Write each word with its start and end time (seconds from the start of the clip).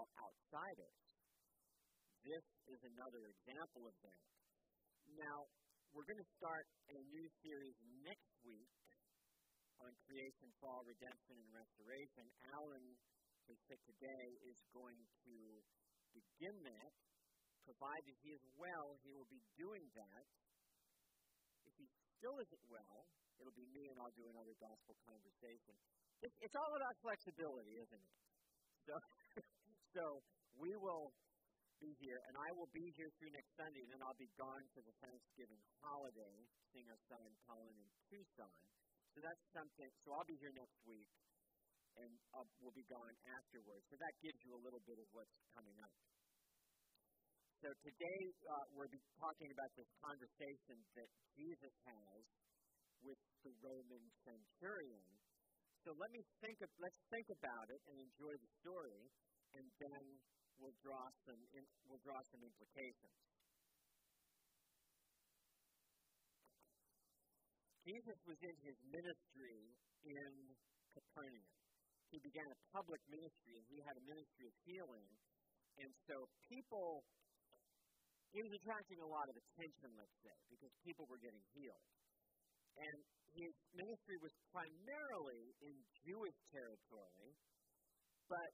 all 0.00 0.08
outsiders. 0.16 0.96
This 2.24 2.46
is 2.72 2.80
another 2.88 3.20
example 3.28 3.84
of 3.84 3.92
that. 4.00 4.24
Now, 5.12 5.44
we're 5.92 6.08
going 6.08 6.24
to 6.24 6.32
start 6.40 6.64
a 6.88 6.98
new 7.12 7.26
series 7.44 7.76
next 8.00 8.32
week 8.40 8.72
on 9.84 9.92
creation, 10.08 10.48
fall, 10.56 10.80
redemption, 10.88 11.36
and 11.36 11.50
restoration. 11.52 12.24
Alan, 12.48 12.86
who 13.44 13.52
said 13.68 13.80
today, 13.84 14.26
is 14.48 14.56
going 14.72 15.00
to 15.28 15.36
begin 16.16 16.56
that. 16.64 16.92
Provided 17.68 18.16
he 18.24 18.32
is 18.32 18.44
well, 18.56 18.96
he 19.04 19.12
will 19.12 19.28
be 19.28 19.44
doing 19.60 19.84
that. 20.00 20.24
If 21.68 21.76
he 21.76 21.86
still 22.16 22.40
isn't 22.40 22.64
well, 22.72 23.04
it'll 23.36 23.52
be 23.52 23.68
me 23.68 23.84
and 23.92 24.00
I'll 24.00 24.16
do 24.16 24.24
another 24.32 24.56
gospel 24.56 24.96
conversation. 25.04 25.76
It's, 26.24 26.36
it's 26.40 26.56
all 26.56 26.72
about 26.72 26.96
flexibility, 27.04 27.76
isn't 27.84 28.00
it? 28.00 28.16
So, 28.88 28.96
so 29.94 30.22
we 30.58 30.72
will 30.78 31.10
be 31.80 31.92
here, 31.96 32.20
and 32.28 32.36
I 32.36 32.50
will 32.54 32.68
be 32.76 32.84
here 32.94 33.08
through 33.16 33.32
next 33.32 33.52
Sunday, 33.56 33.80
and 33.80 33.90
then 33.96 34.02
I'll 34.04 34.20
be 34.20 34.28
gone 34.36 34.64
for 34.76 34.84
the 34.84 34.94
Thanksgiving 35.00 35.62
holiday, 35.80 36.36
seeing 36.70 36.86
our 36.92 37.02
son 37.08 37.24
in 37.24 37.76
Tucson. 38.12 38.52
So 39.16 39.18
that's 39.24 39.44
something. 39.56 39.90
So 40.04 40.12
I'll 40.12 40.28
be 40.28 40.36
here 40.38 40.52
next 40.54 40.78
week, 40.84 41.08
and 41.96 42.12
uh, 42.36 42.44
we'll 42.60 42.76
be 42.76 42.86
gone 42.86 43.16
afterwards. 43.32 43.82
So 43.88 43.96
that 43.96 44.14
gives 44.20 44.38
you 44.44 44.54
a 44.54 44.62
little 44.62 44.84
bit 44.84 45.00
of 45.00 45.08
what's 45.16 45.34
coming 45.56 45.74
up. 45.80 45.94
So 47.64 47.68
today 47.84 48.20
uh, 48.48 48.66
we're 48.76 48.88
talking 49.20 49.50
about 49.52 49.72
this 49.76 49.90
conversation 50.00 50.80
that 50.96 51.10
Jesus 51.36 51.74
has 51.84 52.20
with 53.04 53.20
the 53.44 53.52
Roman 53.60 54.04
centurion. 54.24 55.08
So 55.84 55.96
let 55.96 56.12
me 56.12 56.20
think. 56.44 56.60
Of, 56.60 56.68
let's 56.76 57.00
think 57.08 57.28
about 57.40 57.66
it 57.72 57.80
and 57.88 57.96
enjoy 58.04 58.34
the 58.36 58.50
story, 58.60 59.00
and 59.54 59.66
then 59.80 60.04
we'll 60.60 60.76
draw 60.84 61.04
some, 61.26 61.40
in, 61.56 61.64
we'll 61.88 62.02
draw 62.04 62.20
some 62.30 62.42
implications. 62.44 63.16
Jesus 67.80 68.18
was 68.28 68.38
in 68.44 68.56
his 68.62 68.78
ministry 68.86 69.58
in 70.04 70.30
Capernaum. 70.94 71.50
He 72.12 72.18
began 72.22 72.46
a 72.46 72.58
public 72.74 73.02
ministry, 73.08 73.54
and 73.56 73.66
he 73.70 73.78
had 73.82 73.96
a 73.96 74.04
ministry 74.04 74.46
of 74.46 74.54
healing. 74.66 75.10
And 75.78 75.90
so 76.06 76.14
people, 76.50 77.02
he 78.34 78.42
was 78.42 78.52
attracting 78.62 79.00
a 79.00 79.08
lot 79.08 79.26
of 79.30 79.34
attention, 79.38 79.88
let's 79.96 80.18
say, 80.22 80.36
because 80.50 80.72
people 80.84 81.06
were 81.08 81.18
getting 81.22 81.42
healed. 81.54 81.86
And 82.78 82.96
his 83.34 83.54
ministry 83.74 84.18
was 84.22 84.34
primarily 84.50 85.42
in 85.62 85.76
Jewish 86.06 86.38
territory, 86.50 87.30
but 88.26 88.50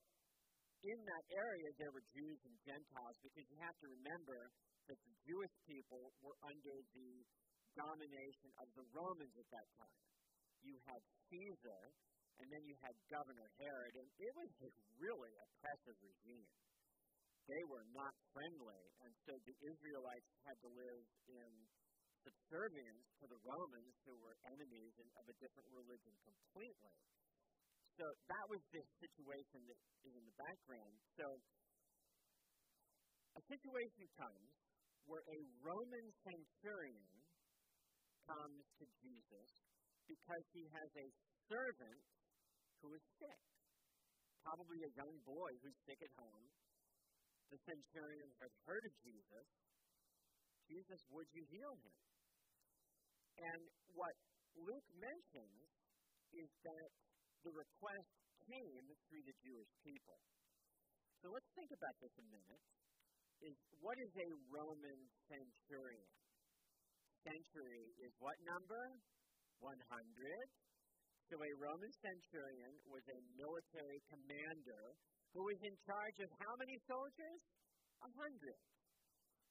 in 0.87 1.01
that 1.03 1.25
area, 1.35 1.69
there 1.83 1.91
were 1.91 2.05
Jews 2.15 2.39
and 2.47 2.57
Gentiles 2.63 3.17
because 3.19 3.47
you 3.51 3.59
have 3.59 3.75
to 3.83 3.89
remember 3.91 4.39
that 4.87 4.99
the 5.03 5.15
Jewish 5.27 5.55
people 5.67 6.15
were 6.23 6.39
under 6.47 6.77
the 6.95 7.13
domination 7.75 8.51
of 8.63 8.69
the 8.79 8.87
Romans 8.95 9.35
at 9.35 9.49
that 9.51 9.69
time. 9.83 10.03
You 10.63 10.79
had 10.87 11.03
Caesar, 11.29 11.83
and 12.39 12.47
then 12.55 12.63
you 12.63 12.79
had 12.87 12.95
Governor 13.11 13.51
Herod, 13.59 13.95
and 13.99 14.09
it 14.23 14.33
was 14.39 14.51
a 14.63 14.71
really 15.03 15.35
oppressive 15.43 15.99
regime. 15.99 16.55
They 17.51 17.63
were 17.67 17.87
not 17.95 18.15
friendly, 18.35 18.83
and 19.07 19.13
so 19.27 19.39
the 19.43 19.57
Israelites 19.63 20.31
had 20.47 20.59
to 20.67 20.71
live 20.71 21.05
in 21.31 21.51
subservience 22.27 23.07
to 23.23 23.25
the 23.31 23.39
Romans, 23.47 23.95
who 24.03 24.19
were 24.19 24.35
enemies 24.51 24.95
of 24.99 25.25
a 25.31 25.35
different 25.39 25.71
religion 25.71 26.15
completely. 26.27 26.95
So 27.97 28.05
that 28.29 28.47
was 28.53 28.61
the 28.77 28.85
situation 29.01 29.65
that 29.73 29.81
is 30.05 30.13
in 30.13 30.25
the 30.29 30.37
background. 30.37 30.95
So 31.17 31.27
a 33.37 33.43
situation 33.49 34.05
comes 34.21 34.53
where 35.09 35.25
a 35.25 35.41
Roman 35.65 36.07
centurion 36.21 37.09
comes 38.29 38.65
to 38.77 38.85
Jesus 39.01 39.49
because 40.05 40.45
he 40.53 40.69
has 40.77 40.91
a 40.93 41.09
servant 41.49 42.05
who 42.85 42.93
is 42.93 43.05
sick. 43.17 43.43
Probably 44.45 44.79
a 44.85 44.93
young 44.93 45.17
boy 45.25 45.51
who's 45.65 45.79
sick 45.89 45.99
at 46.05 46.13
home. 46.21 46.47
The 47.49 47.59
centurion 47.65 48.31
has 48.45 48.53
heard 48.69 48.85
of 48.85 48.95
Jesus. 49.01 49.47
Jesus, 50.69 51.01
would 51.17 51.31
you 51.33 51.49
heal 51.49 51.75
him? 51.81 51.99
And 53.41 53.63
what 53.97 54.15
Luke 54.59 54.89
mentions 55.01 55.65
is 56.35 56.51
that 56.67 56.91
the 57.47 57.55
request 57.55 58.11
came 58.51 58.85
through 59.07 59.23
the 59.23 59.37
Jewish 59.39 59.71
people. 59.87 60.19
So 61.23 61.31
let's 61.31 61.47
think 61.55 61.71
about 61.71 61.95
this 62.03 62.11
a 62.19 62.27
minute. 62.27 62.65
Is 63.47 63.55
what 63.79 63.95
is 64.03 64.11
a 64.19 64.31
Roman 64.51 65.01
centurion? 65.31 66.11
Century 67.23 67.87
is 68.03 68.11
what 68.19 68.35
number? 68.43 68.83
100. 69.63 69.79
So 71.31 71.39
a 71.39 71.53
Roman 71.59 71.93
centurion 72.03 72.75
was 72.91 73.03
a 73.07 73.19
military 73.39 74.01
commander 74.11 74.85
who 75.35 75.47
was 75.47 75.59
in 75.63 75.75
charge 75.87 76.19
of 76.23 76.31
how 76.43 76.53
many 76.59 76.75
soldiers? 76.87 77.41
A 78.03 78.11
hundred 78.11 78.61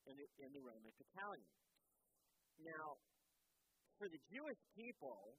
in 0.07 0.13
the, 0.19 0.27
in 0.43 0.49
the 0.51 0.63
Roman 0.63 0.93
battalion. 0.99 1.55
Now, 2.61 2.87
for 3.99 4.07
the 4.07 4.21
Jewish 4.29 4.61
people, 4.77 5.35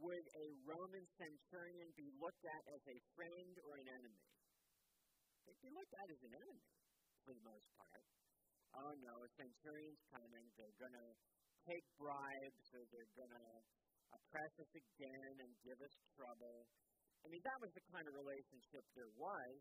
would 0.00 0.26
a 0.26 0.46
Roman 0.66 1.06
centurion 1.16 1.88
be 1.96 2.08
looked 2.20 2.44
at 2.44 2.62
as 2.72 2.82
a 2.86 2.98
friend 3.16 3.54
or 3.64 3.80
an 3.80 3.88
enemy? 3.88 4.24
They'd 5.46 5.62
be 5.62 5.72
looked 5.72 5.94
at 5.94 6.08
as 6.10 6.20
an 6.26 6.32
enemy 6.36 6.62
for 7.24 7.32
the 7.32 7.44
most 7.46 7.68
part. 7.78 8.04
Oh 8.76 8.92
no, 9.00 9.14
a 9.24 9.30
centurion's 9.40 10.02
coming. 10.12 10.46
They're 10.58 10.78
going 10.78 10.96
to 10.96 11.10
take 11.64 11.84
bribes 11.96 12.66
or 12.76 12.82
they're 12.92 13.14
going 13.16 13.32
to 13.32 13.48
oppress 14.12 14.52
us 14.60 14.72
again 14.76 15.34
and 15.42 15.50
give 15.64 15.78
us 15.80 15.94
trouble. 16.14 16.68
I 17.24 17.26
mean, 17.32 17.42
that 17.42 17.58
was 17.58 17.72
the 17.74 17.84
kind 17.90 18.06
of 18.06 18.14
relationship 18.14 18.84
there 18.94 19.10
was. 19.18 19.58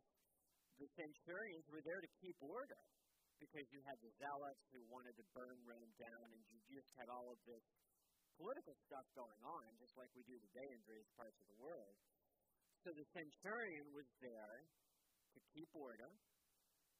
The 0.77 0.89
centurions 0.99 1.65
were 1.71 1.81
there 1.81 2.01
to 2.03 2.11
keep 2.19 2.35
order 2.43 2.81
because 3.39 3.65
you 3.71 3.79
had 3.87 3.97
the 4.03 4.11
zealots 4.19 4.63
who 4.71 4.83
wanted 4.91 5.15
to 5.15 5.25
burn 5.35 5.55
Rome 5.63 5.93
down, 5.99 6.27
and 6.31 6.41
you 6.51 6.59
just 6.71 6.91
had 6.99 7.07
all 7.11 7.31
of 7.31 7.39
this 7.47 7.63
political 8.39 8.75
stuff 8.87 9.07
going 9.15 9.41
on, 9.43 9.65
just 9.79 9.95
like 9.95 10.11
we 10.15 10.23
do 10.27 10.35
today 10.51 10.67
in 10.67 10.79
various 10.87 11.07
parts 11.15 11.35
of 11.39 11.47
the 11.51 11.59
world. 11.59 11.95
So 12.83 12.93
the 12.93 13.07
centurion 13.15 13.89
was 13.95 14.05
there 14.21 14.59
to 15.33 15.39
keep 15.55 15.69
order, 15.73 16.11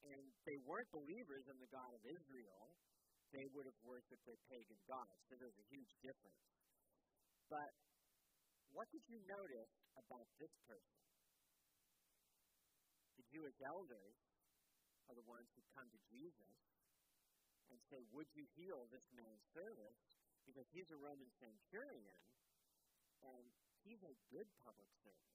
and 0.02 0.24
they 0.48 0.58
weren't 0.64 0.90
believers 0.90 1.44
in 1.46 1.56
the 1.60 1.70
God 1.70 1.92
of 1.94 2.02
Israel. 2.04 2.74
They 3.30 3.46
would 3.52 3.66
have 3.68 3.80
worshipped 3.84 4.24
their 4.24 4.40
pagan 4.48 4.80
gods. 4.88 5.20
So 5.28 5.36
there's 5.36 5.56
a 5.60 5.68
huge 5.70 5.92
difference. 6.02 6.46
But 7.50 7.70
what 8.74 8.90
did 8.90 9.04
you 9.06 9.18
notice 9.28 9.72
about 9.94 10.26
this 10.42 10.52
person? 10.66 11.00
The 13.16 13.26
Jewish 13.30 13.58
elders 13.62 14.16
are 15.06 15.16
the 15.16 15.26
ones 15.26 15.46
who 15.54 15.62
come 15.74 15.86
to 15.86 16.00
Jesus 16.10 16.54
and 17.70 17.78
say, 17.90 18.00
Would 18.14 18.30
you 18.34 18.46
heal 18.58 18.86
this 18.90 19.06
man's 19.14 19.44
service? 19.54 20.15
Because 20.46 20.66
he's 20.70 20.90
a 20.94 20.98
Roman 21.02 21.30
centurion 21.42 22.18
and 23.26 23.44
he's 23.82 24.02
a 24.06 24.14
good 24.30 24.48
public 24.62 24.90
servant. 25.02 25.34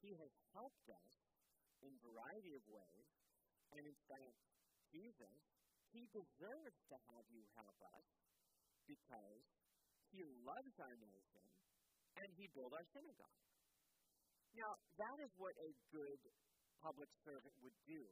He 0.00 0.14
has 0.16 0.32
helped 0.54 0.86
us 0.88 1.12
in 1.82 1.90
a 1.92 2.00
variety 2.00 2.54
of 2.56 2.64
ways, 2.70 3.10
and 3.74 3.82
in 3.84 3.98
fact, 4.08 4.40
Jesus, 4.94 5.38
he 5.92 6.06
deserves 6.14 6.78
to 6.88 6.96
have 6.96 7.26
you 7.28 7.42
help 7.58 7.78
us 7.98 8.06
because 8.86 9.44
he 10.10 10.22
loves 10.42 10.74
our 10.80 10.96
nation 10.96 11.46
and 12.18 12.28
he 12.34 12.46
built 12.54 12.72
our 12.74 12.86
synagogue. 12.94 13.42
Now, 14.54 14.72
that 14.98 15.18
is 15.22 15.30
what 15.38 15.54
a 15.62 15.70
good 15.94 16.20
public 16.82 17.10
servant 17.22 17.54
would 17.62 17.78
do. 17.86 18.02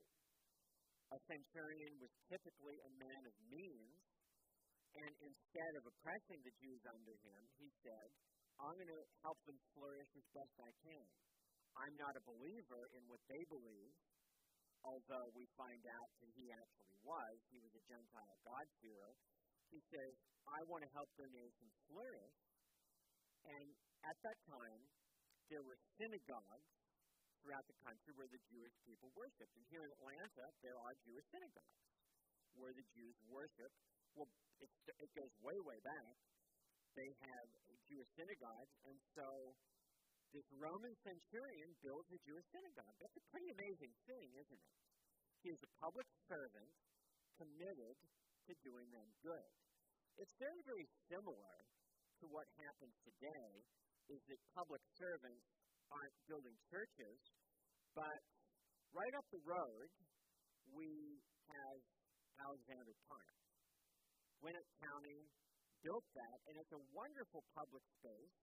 A 1.10 1.18
centurion 1.26 1.98
was 1.98 2.12
typically 2.28 2.78
a 2.78 2.90
man 3.00 3.22
of 3.26 3.34
means 3.48 3.98
and 4.98 5.12
instead 5.22 5.72
of 5.78 5.86
oppressing 5.86 6.40
the 6.42 6.54
Jews 6.58 6.82
under 6.90 7.14
him, 7.22 7.40
he 7.58 7.68
said, 7.86 8.08
I'm 8.58 8.74
going 8.74 8.90
to 8.90 9.04
help 9.22 9.38
them 9.46 9.58
flourish 9.74 10.10
as 10.18 10.26
best 10.34 10.54
I 10.58 10.72
can. 10.82 11.06
I'm 11.78 11.94
not 11.94 12.18
a 12.18 12.26
believer 12.26 12.82
in 12.98 13.02
what 13.06 13.22
they 13.30 13.42
believe, 13.46 13.94
although 14.82 15.30
we 15.38 15.46
find 15.54 15.82
out 15.86 16.10
that 16.18 16.32
he 16.34 16.50
actually 16.50 16.98
was. 17.06 17.34
He 17.54 17.62
was 17.62 17.70
a 17.78 17.86
Gentile 17.86 18.36
God-fearer. 18.42 19.14
He 19.70 19.78
says, 19.94 20.12
I 20.50 20.58
want 20.66 20.82
to 20.82 20.90
help 20.96 21.10
their 21.14 21.30
nation 21.30 21.70
flourish. 21.86 22.38
And 23.46 23.66
at 24.02 24.18
that 24.26 24.38
time, 24.50 24.82
there 25.52 25.62
were 25.62 25.78
synagogues 25.94 26.74
throughout 27.38 27.62
the 27.70 27.78
country 27.86 28.10
where 28.18 28.30
the 28.32 28.42
Jewish 28.50 28.74
people 28.82 29.14
worshiped. 29.14 29.54
And 29.54 29.64
here 29.70 29.86
in 29.86 29.90
Atlanta, 30.02 30.44
there 30.66 30.74
are 30.74 30.94
Jewish 31.06 31.26
synagogues 31.30 31.78
where 32.58 32.74
the 32.74 32.86
Jews 32.90 33.14
worship 33.30 33.70
well, 34.18 34.30
it, 34.58 34.70
it 34.98 35.10
goes 35.14 35.30
way, 35.38 35.54
way 35.62 35.78
back. 35.86 36.14
They 36.98 37.10
have 37.22 37.46
Jewish 37.86 38.10
synagogues, 38.18 38.74
and 38.90 38.98
so 39.14 39.54
this 40.34 40.44
Roman 40.58 40.92
centurion 41.06 41.70
builds 41.80 42.10
a 42.10 42.18
Jewish 42.26 42.44
synagogue. 42.50 42.96
That's 42.98 43.16
a 43.16 43.24
pretty 43.30 43.48
amazing 43.54 43.94
thing, 44.04 44.28
isn't 44.34 44.60
it? 44.60 44.74
He 45.46 45.54
is 45.54 45.62
a 45.62 45.70
public 45.78 46.04
servant 46.26 46.74
committed 47.38 47.96
to 48.50 48.52
doing 48.66 48.90
them 48.90 49.08
good. 49.22 49.50
It's 50.18 50.34
very, 50.42 50.58
very 50.66 50.90
similar 51.06 51.54
to 52.18 52.24
what 52.34 52.50
happens 52.58 52.92
today, 53.06 53.48
is 54.10 54.20
that 54.26 54.40
public 54.58 54.82
servants 54.98 55.46
aren't 55.94 56.16
building 56.26 56.58
churches, 56.66 57.18
but 57.94 58.18
right 58.90 59.14
up 59.14 59.24
the 59.30 59.40
road, 59.46 59.88
we 60.74 61.22
have 61.48 61.78
Alexander 62.42 62.92
Park. 63.06 63.47
Gwinnett 64.38 64.68
County 64.78 65.26
built 65.82 66.06
that, 66.14 66.38
and 66.46 66.54
it's 66.58 66.74
a 66.74 66.82
wonderful 66.94 67.42
public 67.54 67.82
space 67.98 68.34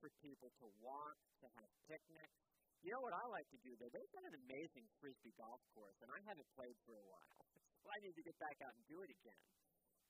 for 0.00 0.08
people 0.20 0.48
to 0.60 0.66
walk, 0.80 1.16
to 1.40 1.48
have 1.60 1.68
picnics. 1.88 2.40
You 2.84 2.92
know 2.92 3.00
what 3.00 3.16
I 3.16 3.24
like 3.32 3.48
to 3.52 3.60
do 3.64 3.72
there? 3.80 3.88
They've 3.88 4.12
got 4.12 4.24
an 4.28 4.36
amazing 4.44 4.84
frisbee 5.00 5.32
golf 5.40 5.60
course, 5.72 5.96
and 6.04 6.12
I 6.12 6.20
haven't 6.28 6.48
played 6.52 6.76
for 6.84 6.96
a 6.96 7.06
while. 7.08 7.44
I 7.94 7.96
need 8.04 8.16
to 8.16 8.24
get 8.24 8.36
back 8.36 8.56
out 8.60 8.72
and 8.76 8.84
do 8.88 9.00
it 9.00 9.10
again. 9.12 9.44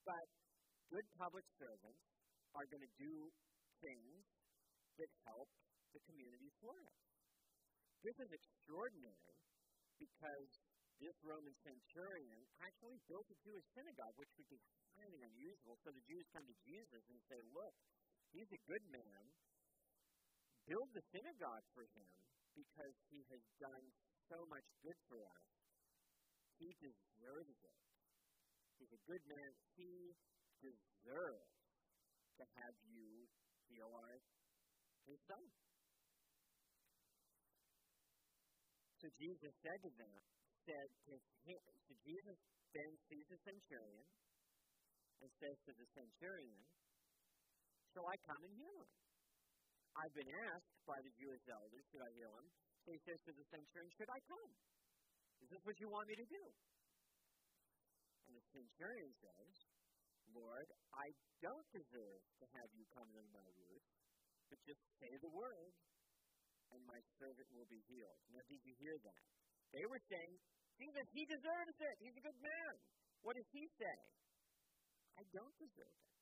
But 0.02 0.26
good 0.90 1.06
public 1.18 1.46
servants 1.58 2.02
are 2.54 2.66
going 2.70 2.82
to 2.82 2.94
do 2.98 3.14
things 3.82 4.22
that 4.98 5.10
help 5.26 5.50
the 5.94 6.02
community 6.10 6.50
flourish. 6.62 7.02
This 8.02 8.14
is 8.18 8.30
extraordinary 8.30 9.38
because 9.98 10.50
this 11.02 11.16
Roman 11.22 11.54
centurion 11.62 12.42
actually 12.62 12.98
built 13.10 13.26
a 13.30 13.38
Jewish 13.42 13.66
synagogue, 13.74 14.14
which 14.18 14.30
would 14.38 14.50
be 14.50 14.60
highly 14.98 15.20
unusual. 15.22 15.74
So 15.82 15.90
the 15.90 16.04
Jews 16.06 16.26
come 16.30 16.46
to 16.46 16.56
Jesus 16.66 17.02
and 17.10 17.18
say, 17.30 17.38
Look, 17.52 17.74
he's 18.32 18.50
a 18.50 18.60
good 18.66 18.84
man 18.90 19.22
build 20.64 20.88
the 20.96 21.04
synagogue 21.12 21.66
for 21.76 21.84
him 21.92 22.08
because 22.56 22.96
he 23.12 23.20
has 23.28 23.42
done 23.60 23.84
so 24.32 24.38
much 24.48 24.64
good 24.80 24.96
for 25.08 25.20
us. 25.20 25.46
He 26.56 26.72
deserves 26.80 27.58
it. 27.60 27.78
He's 28.80 28.94
a 28.94 29.02
good 29.04 29.24
man. 29.28 29.50
He 29.76 30.16
deserves 30.64 31.52
to 32.40 32.44
have 32.64 32.76
you 32.88 33.28
heal 33.68 33.92
our 33.92 34.16
his 35.04 35.20
son. 35.28 35.44
So 39.04 39.12
Jesus 39.20 39.52
said 39.60 39.78
to 39.84 39.92
them, 40.00 40.20
said 40.64 40.88
to 41.12 41.14
him, 41.44 41.60
so 41.84 41.92
Jesus 42.08 42.38
then 42.72 42.92
sees 43.04 43.26
the 43.28 43.36
centurion 43.44 44.08
and 45.24 45.32
says 45.40 45.56
to 45.64 45.72
the 45.72 45.88
centurion, 45.96 46.60
Shall 47.96 48.04
I 48.04 48.16
come 48.28 48.44
and 48.44 48.52
heal 48.52 48.76
him? 48.76 48.92
I've 49.96 50.12
been 50.12 50.28
asked 50.52 50.76
by 50.84 51.00
the 51.00 51.12
Jewish 51.16 51.44
elders, 51.48 51.80
should 51.88 52.04
I 52.04 52.12
heal 52.12 52.34
him? 52.36 52.48
So 52.84 52.92
he 52.92 53.00
says 53.08 53.16
to 53.24 53.32
the 53.32 53.46
centurion, 53.48 53.88
Should 53.96 54.12
I 54.12 54.20
come? 54.28 54.52
Is 55.40 55.48
this 55.48 55.62
what 55.64 55.80
you 55.80 55.88
want 55.88 56.12
me 56.12 56.16
to 56.20 56.28
do? 56.28 56.44
And 58.28 58.36
the 58.36 58.44
centurion 58.52 59.12
says, 59.16 59.52
Lord, 60.36 60.68
I 60.92 61.08
don't 61.40 61.68
deserve 61.72 62.20
to 62.20 62.44
have 62.60 62.68
you 62.76 62.84
come 62.92 63.08
under 63.08 63.24
my 63.32 63.48
roof, 63.56 63.84
but 64.52 64.60
just 64.68 64.80
say 65.00 65.12
the 65.24 65.32
word, 65.32 65.72
and 66.72 66.80
my 66.84 67.00
servant 67.16 67.48
will 67.54 67.68
be 67.70 67.80
healed. 67.88 68.20
Now, 68.28 68.44
did 68.50 68.60
you 68.64 68.74
hear 68.76 68.96
that? 69.08 69.24
They 69.72 69.84
were 69.88 70.00
saying, 70.10 70.32
Jesus, 70.76 71.06
he 71.14 71.22
deserves 71.28 71.76
it. 71.80 71.96
He's 72.02 72.16
a 72.18 72.24
good 72.24 72.40
man. 72.42 72.72
What 73.22 73.38
does 73.38 73.48
he 73.54 73.64
say? 73.78 73.96
I 75.18 75.22
don't 75.30 75.56
deserve 75.58 75.94
it. 75.94 76.12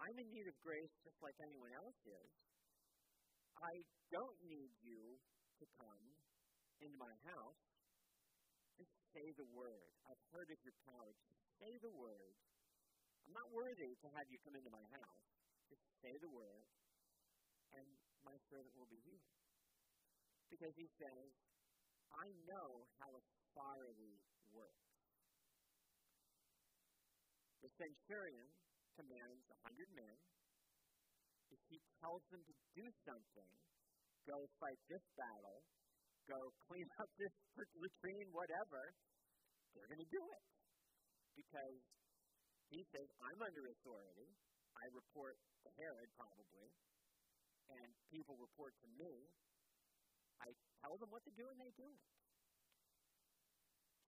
I'm 0.00 0.16
in 0.16 0.28
need 0.32 0.48
of 0.48 0.56
grace 0.64 0.94
just 1.04 1.20
like 1.20 1.36
anyone 1.44 1.72
else 1.76 2.00
is. 2.08 2.32
I 3.60 3.74
don't 4.08 4.38
need 4.48 4.72
you 4.80 5.20
to 5.60 5.64
come 5.76 6.04
into 6.80 6.96
my 6.96 7.12
house. 7.28 7.60
Just 8.80 8.92
say 9.12 9.26
the 9.36 9.48
word. 9.52 9.92
I've 10.08 10.24
heard 10.32 10.48
of 10.48 10.58
your 10.64 10.76
power. 10.88 11.12
Just 11.28 11.44
say 11.60 11.72
the 11.84 11.92
word. 11.92 12.32
I'm 13.28 13.36
not 13.36 13.52
worthy 13.52 13.92
to 14.00 14.08
have 14.16 14.26
you 14.32 14.40
come 14.40 14.56
into 14.56 14.72
my 14.72 14.86
house. 14.96 15.24
Just 15.68 15.84
say 16.02 16.10
the 16.18 16.32
word, 16.32 16.66
and 17.78 17.86
my 18.26 18.34
servant 18.50 18.74
will 18.74 18.90
be 18.90 18.98
healed. 19.06 19.38
Because 20.50 20.74
he 20.74 20.88
says, 20.98 21.30
I 22.10 22.26
know 22.48 22.90
how 22.98 23.06
authority 23.14 24.18
works. 24.50 24.90
The 27.62 27.69
centurion 27.80 28.48
commands 29.00 29.44
a 29.48 29.56
hundred 29.64 29.88
men. 29.96 30.16
If 31.48 31.60
he 31.72 31.80
tells 32.04 32.20
them 32.28 32.44
to 32.44 32.54
do 32.76 32.86
something, 33.08 33.50
go 34.28 34.36
fight 34.60 34.80
this 34.92 35.02
battle, 35.16 35.64
go 36.28 36.52
clean 36.68 36.86
up 37.00 37.08
this 37.16 37.32
latrine, 37.56 38.28
whatever, 38.36 38.92
they're 39.72 39.88
going 39.88 40.04
to 40.04 40.12
do 40.12 40.22
it. 40.22 40.44
Because 41.34 41.80
he 42.68 42.84
says, 42.92 43.08
I'm 43.24 43.40
under 43.40 43.64
authority. 43.72 44.28
I 44.76 44.84
report 44.94 45.34
to 45.64 45.68
Herod, 45.80 46.10
probably, 46.14 46.68
and 47.68 47.88
people 48.12 48.38
report 48.38 48.72
to 48.84 48.88
me. 48.94 49.12
I 50.40 50.48
tell 50.80 50.94
them 50.96 51.10
what 51.10 51.24
to 51.26 51.34
do, 51.34 51.44
and 51.50 51.58
they 51.58 51.72
do 51.76 51.88
it. 51.90 52.19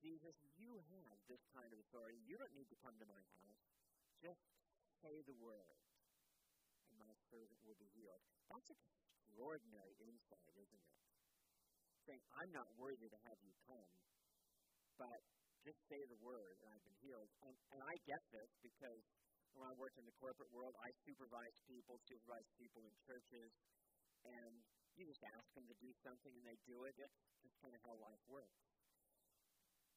Jesus, 0.03 0.35
you 0.59 0.75
have 0.91 1.15
this 1.31 1.39
kind 1.55 1.71
of 1.71 1.79
authority. 1.79 2.19
You 2.27 2.35
don't 2.35 2.51
need 2.51 2.67
to 2.67 2.77
come 2.83 2.91
to 2.99 3.07
my 3.07 3.23
house. 3.39 3.63
Just 4.19 4.43
say 4.99 5.15
the 5.23 5.37
word, 5.39 5.79
and 6.91 6.99
my 6.99 7.15
servant 7.31 7.55
will 7.63 7.79
be 7.79 7.87
healed. 7.95 8.19
That's 8.51 8.67
extraordinary 8.67 9.95
insight, 10.03 10.51
isn't 10.59 10.83
it? 10.83 10.99
Saying, 12.03 12.19
I'm 12.35 12.51
not 12.51 12.67
worthy 12.75 13.07
to 13.07 13.19
have 13.31 13.39
you 13.47 13.55
come, 13.63 13.95
but 14.99 15.23
just 15.63 15.79
say 15.87 16.03
the 16.11 16.19
word, 16.19 16.59
and 16.59 16.67
I've 16.75 16.83
been 16.83 16.99
healed. 16.99 17.31
And, 17.47 17.55
and 17.71 17.79
I 17.79 17.95
get 18.03 18.19
this 18.35 18.51
because 18.59 18.99
when 19.55 19.71
I 19.71 19.73
worked 19.79 19.95
in 19.95 20.03
the 20.03 20.17
corporate 20.19 20.51
world, 20.51 20.75
I 20.83 20.91
supervised 21.07 21.63
people, 21.63 21.95
supervised 22.11 22.51
people 22.59 22.83
in 22.83 22.93
churches, 23.07 23.55
and 24.27 24.51
you 24.99 25.07
just 25.07 25.23
ask 25.31 25.47
them 25.55 25.63
to 25.71 25.75
do 25.79 25.95
something 26.03 26.35
and 26.35 26.43
they 26.43 26.59
do 26.67 26.83
it. 26.91 26.93
That's 26.99 27.15
just 27.39 27.55
kind 27.63 27.71
of 27.71 27.79
how 27.87 27.95
life 28.03 28.19
works. 28.27 28.72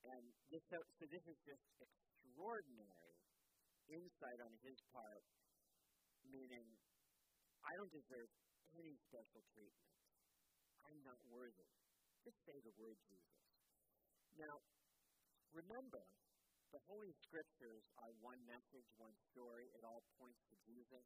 And 0.06 0.22
this, 0.54 0.62
so, 0.70 0.78
so 0.78 1.04
this 1.10 1.24
is 1.26 1.38
just 1.42 1.64
extraordinary 1.82 3.14
insight 3.90 4.38
on 4.38 4.54
his 4.62 4.78
part, 4.94 5.24
meaning, 6.30 6.66
I 7.66 7.72
don't 7.74 7.90
deserve 7.90 8.30
any 8.78 8.94
special 9.10 9.42
treatment. 9.50 9.94
I'm 10.86 11.00
not 11.02 11.18
worthy. 11.26 11.66
Just 12.22 12.38
say 12.46 12.54
the 12.62 12.74
word 12.78 12.94
Jesus. 13.10 13.42
Now, 14.38 14.54
remember, 15.50 16.02
the 16.70 16.82
Holy 16.86 17.14
Scriptures 17.26 17.82
are 18.02 18.12
one 18.22 18.38
message, 18.46 18.86
one 18.98 19.14
story. 19.34 19.66
It 19.74 19.82
all 19.82 20.02
points 20.18 20.42
to 20.50 20.56
Jesus. 20.66 21.02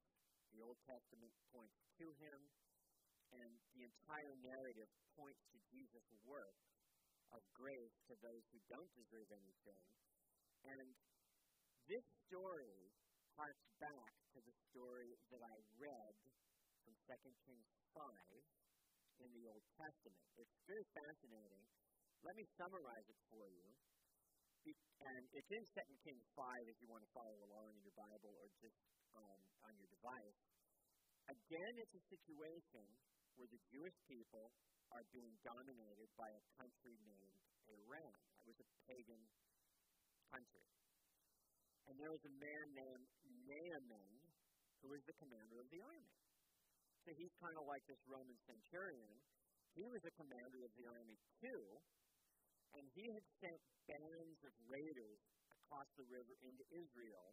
The 0.52 0.60
Old 0.60 0.76
Testament 0.84 1.32
points 1.52 1.78
to 2.00 2.06
him, 2.20 2.40
and 3.32 3.52
the 3.72 3.86
entire 3.86 4.34
narrative 4.44 4.90
points 5.16 5.40
to 5.54 5.58
Jesus' 5.70 6.10
work 6.26 6.56
of 7.32 7.42
grace 7.54 7.96
to 8.10 8.14
those 8.22 8.44
who 8.50 8.58
don't 8.70 8.92
deserve 8.94 9.30
anything. 9.30 9.86
And 10.66 10.88
this 11.86 12.06
story 12.26 12.90
harks 13.38 13.66
back 13.80 14.12
to 14.34 14.38
the 14.42 14.54
story 14.70 15.10
that 15.30 15.42
I 15.42 15.56
read 15.78 16.14
from 16.84 16.94
2 17.08 17.44
Kings 17.46 17.70
5 17.94 18.04
in 19.24 19.30
the 19.34 19.44
Old 19.48 19.64
Testament. 19.76 20.26
It's 20.36 20.56
very 20.66 20.86
fascinating. 20.94 21.64
Let 22.20 22.36
me 22.36 22.44
summarize 22.58 23.06
it 23.08 23.20
for 23.32 23.46
you. 23.48 23.68
And 25.00 25.22
it's 25.32 25.48
in 25.48 25.64
2 25.64 26.04
Kings 26.04 26.26
5 26.36 26.44
if 26.68 26.76
you 26.84 26.88
want 26.92 27.00
to 27.00 27.10
follow 27.16 27.38
along 27.48 27.72
in 27.72 27.80
your 27.80 27.96
Bible 27.96 28.36
or 28.36 28.46
just 28.60 28.76
um, 29.16 29.40
on 29.64 29.72
your 29.80 29.88
device. 29.88 30.40
Again, 31.32 31.72
it's 31.80 31.96
a 31.96 32.04
situation 32.12 32.84
where 33.40 33.48
the 33.48 33.62
Jewish 33.72 33.96
people 34.04 34.52
are 34.94 35.06
being 35.14 35.34
dominated 35.46 36.10
by 36.18 36.28
a 36.30 36.42
country 36.58 36.94
named 37.06 37.34
Aram. 37.70 38.14
It 38.42 38.50
was 38.50 38.58
a 38.58 38.68
pagan 38.90 39.22
country. 40.30 40.66
And 41.86 41.94
there 41.98 42.10
was 42.10 42.22
a 42.26 42.34
man 42.38 42.66
named 42.74 43.06
Naaman 43.46 44.14
who 44.82 44.88
was 44.94 45.02
the 45.06 45.16
commander 45.20 45.58
of 45.60 45.68
the 45.70 45.82
army. 45.82 46.16
So 47.04 47.08
he's 47.16 47.34
kind 47.40 47.56
of 47.56 47.64
like 47.66 47.84
this 47.88 48.00
Roman 48.06 48.38
centurion. 48.44 49.16
He 49.74 49.86
was 49.86 50.02
a 50.04 50.14
commander 50.18 50.60
of 50.66 50.72
the 50.74 50.86
army 50.90 51.16
too, 51.40 51.64
and 52.74 52.84
he 52.94 53.04
had 53.10 53.24
sent 53.40 53.60
bands 53.86 54.38
of 54.42 54.52
raiders 54.66 55.20
across 55.48 55.88
the 55.94 56.06
river 56.10 56.34
into 56.42 56.64
Israel. 56.74 57.28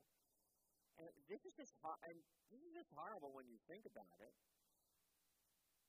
And 0.97 1.13
this 1.29 1.41
is 1.45 1.53
just 1.57 1.73
and 1.83 2.17
this 2.49 2.61
is 2.61 2.73
just 2.73 2.91
horrible 2.93 3.33
when 3.33 3.45
you 3.49 3.57
think 3.69 3.85
about 3.85 4.17
it. 4.21 4.33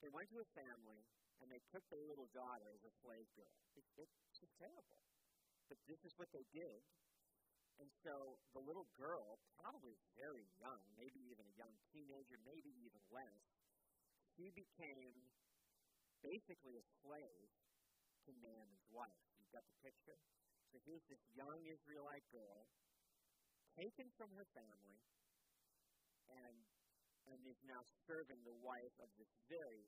They 0.04 0.10
went 0.12 0.28
to 0.30 0.38
a 0.40 0.48
family 0.52 1.00
and 1.42 1.48
they 1.50 1.62
took 1.70 1.84
their 1.88 2.02
little 2.02 2.28
daughter 2.34 2.68
as 2.74 2.82
a 2.82 2.92
slave 3.02 3.28
girl. 3.38 3.58
It's, 3.78 3.90
it's 3.98 4.18
just 4.34 4.54
terrible. 4.58 4.98
But 5.70 5.78
this 5.86 6.00
is 6.02 6.12
what 6.16 6.30
they 6.34 6.44
did. 6.50 6.80
And 7.78 7.90
so 8.02 8.40
the 8.58 8.62
little 8.62 8.90
girl, 8.98 9.38
probably 9.62 9.94
very 10.18 10.46
young, 10.58 10.82
maybe 10.98 11.22
even 11.30 11.46
a 11.46 11.54
young 11.54 11.74
teenager, 11.94 12.34
maybe 12.42 12.74
even 12.82 12.98
less, 13.14 13.42
she 14.34 14.50
became 14.50 15.14
basically 16.22 16.74
a 16.74 16.84
slave 17.02 17.50
to 18.26 18.30
Naaman's 18.42 18.86
wife. 18.90 19.22
You've 19.38 19.54
got 19.54 19.62
the 19.62 19.78
picture? 19.86 20.18
So 20.74 20.82
here's 20.84 21.06
this 21.06 21.22
young 21.38 21.62
Israelite 21.64 22.26
girl 22.34 22.66
taken 23.78 24.10
from 24.18 24.34
her 24.34 24.46
family 24.58 24.98
and 26.28 26.58
and 27.28 27.38
is 27.44 27.60
now 27.68 27.84
serving 28.08 28.40
the 28.42 28.56
wife 28.64 28.96
of 29.04 29.08
this 29.20 29.28
very 29.52 29.84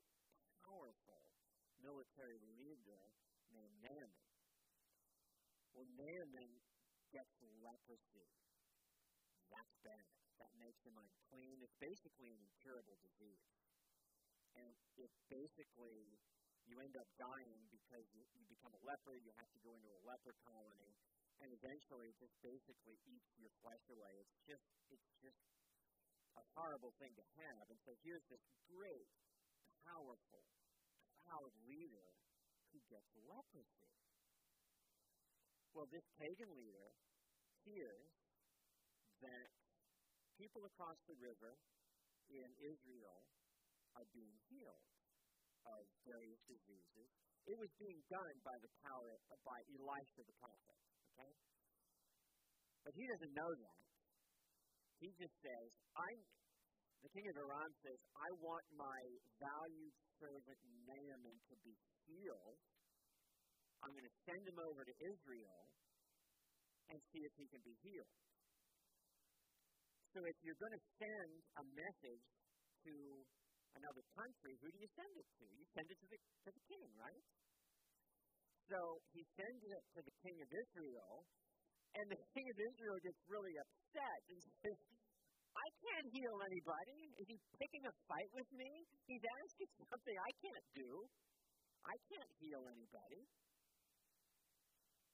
powerful 0.61 1.30
military 1.83 2.39
leader 2.57 3.03
named 3.51 3.75
Naaman. 3.83 4.25
Well, 5.73 5.87
Naaman 5.97 6.51
gets 7.11 7.33
leprosy. 7.61 8.29
That's 9.51 9.75
bad. 9.83 10.07
That 10.39 10.51
makes 10.57 10.81
him 10.81 10.95
unclean. 10.95 11.61
It's 11.61 11.77
basically 11.77 12.31
an 12.33 12.41
incurable 12.41 12.97
disease. 13.03 13.45
And 14.55 14.73
it 14.99 15.11
basically, 15.31 16.19
you 16.67 16.79
end 16.81 16.95
up 16.99 17.07
dying 17.15 17.61
because 17.71 18.03
you, 18.11 18.23
you 18.35 18.43
become 18.51 18.75
a 18.75 18.81
leper, 18.83 19.15
you 19.15 19.31
have 19.39 19.51
to 19.55 19.59
go 19.63 19.75
into 19.75 19.87
a 19.87 20.01
leper 20.03 20.35
colony, 20.43 20.91
and 21.39 21.49
eventually 21.55 22.11
it 22.11 22.17
just 22.19 22.35
basically 22.43 22.99
eats 23.07 23.31
your 23.39 23.51
flesh 23.63 23.85
away. 23.91 24.11
It's 24.19 24.37
just, 24.43 24.67
it's 24.91 25.11
just 25.23 25.39
a 26.35 26.43
horrible 26.55 26.91
thing 26.99 27.15
to 27.15 27.25
have. 27.43 27.63
And 27.71 27.79
so 27.87 27.95
here's 28.03 28.23
this 28.27 28.43
great, 28.67 29.07
powerful, 29.87 30.43
proud 31.31 31.55
leader 31.63 32.09
who 32.75 32.79
gets 32.91 33.07
leprosy. 33.23 33.87
Well, 35.71 35.87
this 35.87 36.03
pagan 36.19 36.51
leader 36.51 36.89
hears 37.63 38.11
that 39.23 39.47
people 40.35 40.67
across 40.67 40.99
the 41.07 41.15
river 41.23 41.55
in 42.27 42.49
Israel 42.59 43.23
are 43.95 44.07
being 44.11 44.35
healed 44.51 44.87
of 45.71 45.87
various 46.03 46.41
diseases. 46.51 47.07
It 47.47 47.55
was 47.55 47.71
being 47.79 48.01
done 48.11 48.35
by 48.43 48.57
the 48.59 48.71
power 48.83 49.15
by 49.47 49.59
Elisha 49.71 50.21
the 50.27 50.35
prophet. 50.35 50.79
Okay? 51.15 51.31
But 52.83 52.93
he 52.97 53.03
doesn't 53.07 53.35
know 53.39 53.51
that. 53.55 53.81
He 54.99 55.09
just 55.15 55.35
says, 55.39 55.69
I'm 55.95 56.19
the 57.01 57.09
king 57.09 57.25
of 57.29 57.35
Aram 57.37 57.71
says, 57.81 57.99
I 58.13 58.29
want 58.37 58.65
my 58.77 59.01
valued 59.41 59.95
servant 60.21 60.59
Naaman 60.85 61.37
to 61.49 61.55
be 61.65 61.73
healed. 62.05 62.59
I'm 63.81 63.93
going 63.97 64.05
to 64.05 64.17
send 64.29 64.43
him 64.45 64.59
over 64.61 64.85
to 64.85 64.95
Israel 65.01 65.61
and 66.93 66.97
see 67.09 67.25
if 67.25 67.33
he 67.33 67.45
can 67.49 67.63
be 67.65 67.73
healed. 67.81 68.17
So 70.13 70.19
if 70.27 70.37
you're 70.45 70.59
going 70.61 70.75
to 70.75 70.85
send 71.01 71.31
a 71.57 71.63
message 71.73 72.25
to 72.85 72.93
another 73.79 74.03
country, 74.13 74.53
who 74.59 74.69
do 74.69 74.77
you 74.77 74.91
send 74.93 75.13
it 75.17 75.27
to? 75.39 75.45
You 75.57 75.65
send 75.73 75.87
it 75.87 75.97
to 75.97 76.07
the, 76.11 76.19
to 76.19 76.49
the 76.53 76.63
king, 76.69 76.89
right? 76.99 77.23
So 78.69 78.79
he 79.15 79.23
sends 79.39 79.61
it 79.65 79.83
to 79.97 79.99
the 80.03 80.15
king 80.21 80.37
of 80.37 80.49
Israel, 80.51 81.25
and 81.95 82.05
the 82.11 82.21
king 82.35 82.45
of 82.47 82.57
Israel 82.59 82.97
gets 83.03 83.19
really 83.27 83.55
upset 83.57 84.19
and 84.29 84.39
says, 84.61 84.79
I 85.51 85.67
can't 85.83 86.07
heal 86.15 86.37
anybody. 86.47 87.01
Is 87.19 87.27
he 87.27 87.37
picking 87.59 87.83
a 87.83 87.93
fight 88.07 88.31
with 88.31 88.49
me? 88.55 88.69
He's 89.07 89.23
asking 89.23 89.69
something 89.91 90.15
I 90.15 90.31
can't 90.39 90.67
do. 90.75 90.89
I 91.83 91.95
can't 92.07 92.33
heal 92.39 92.63
anybody. 92.71 93.21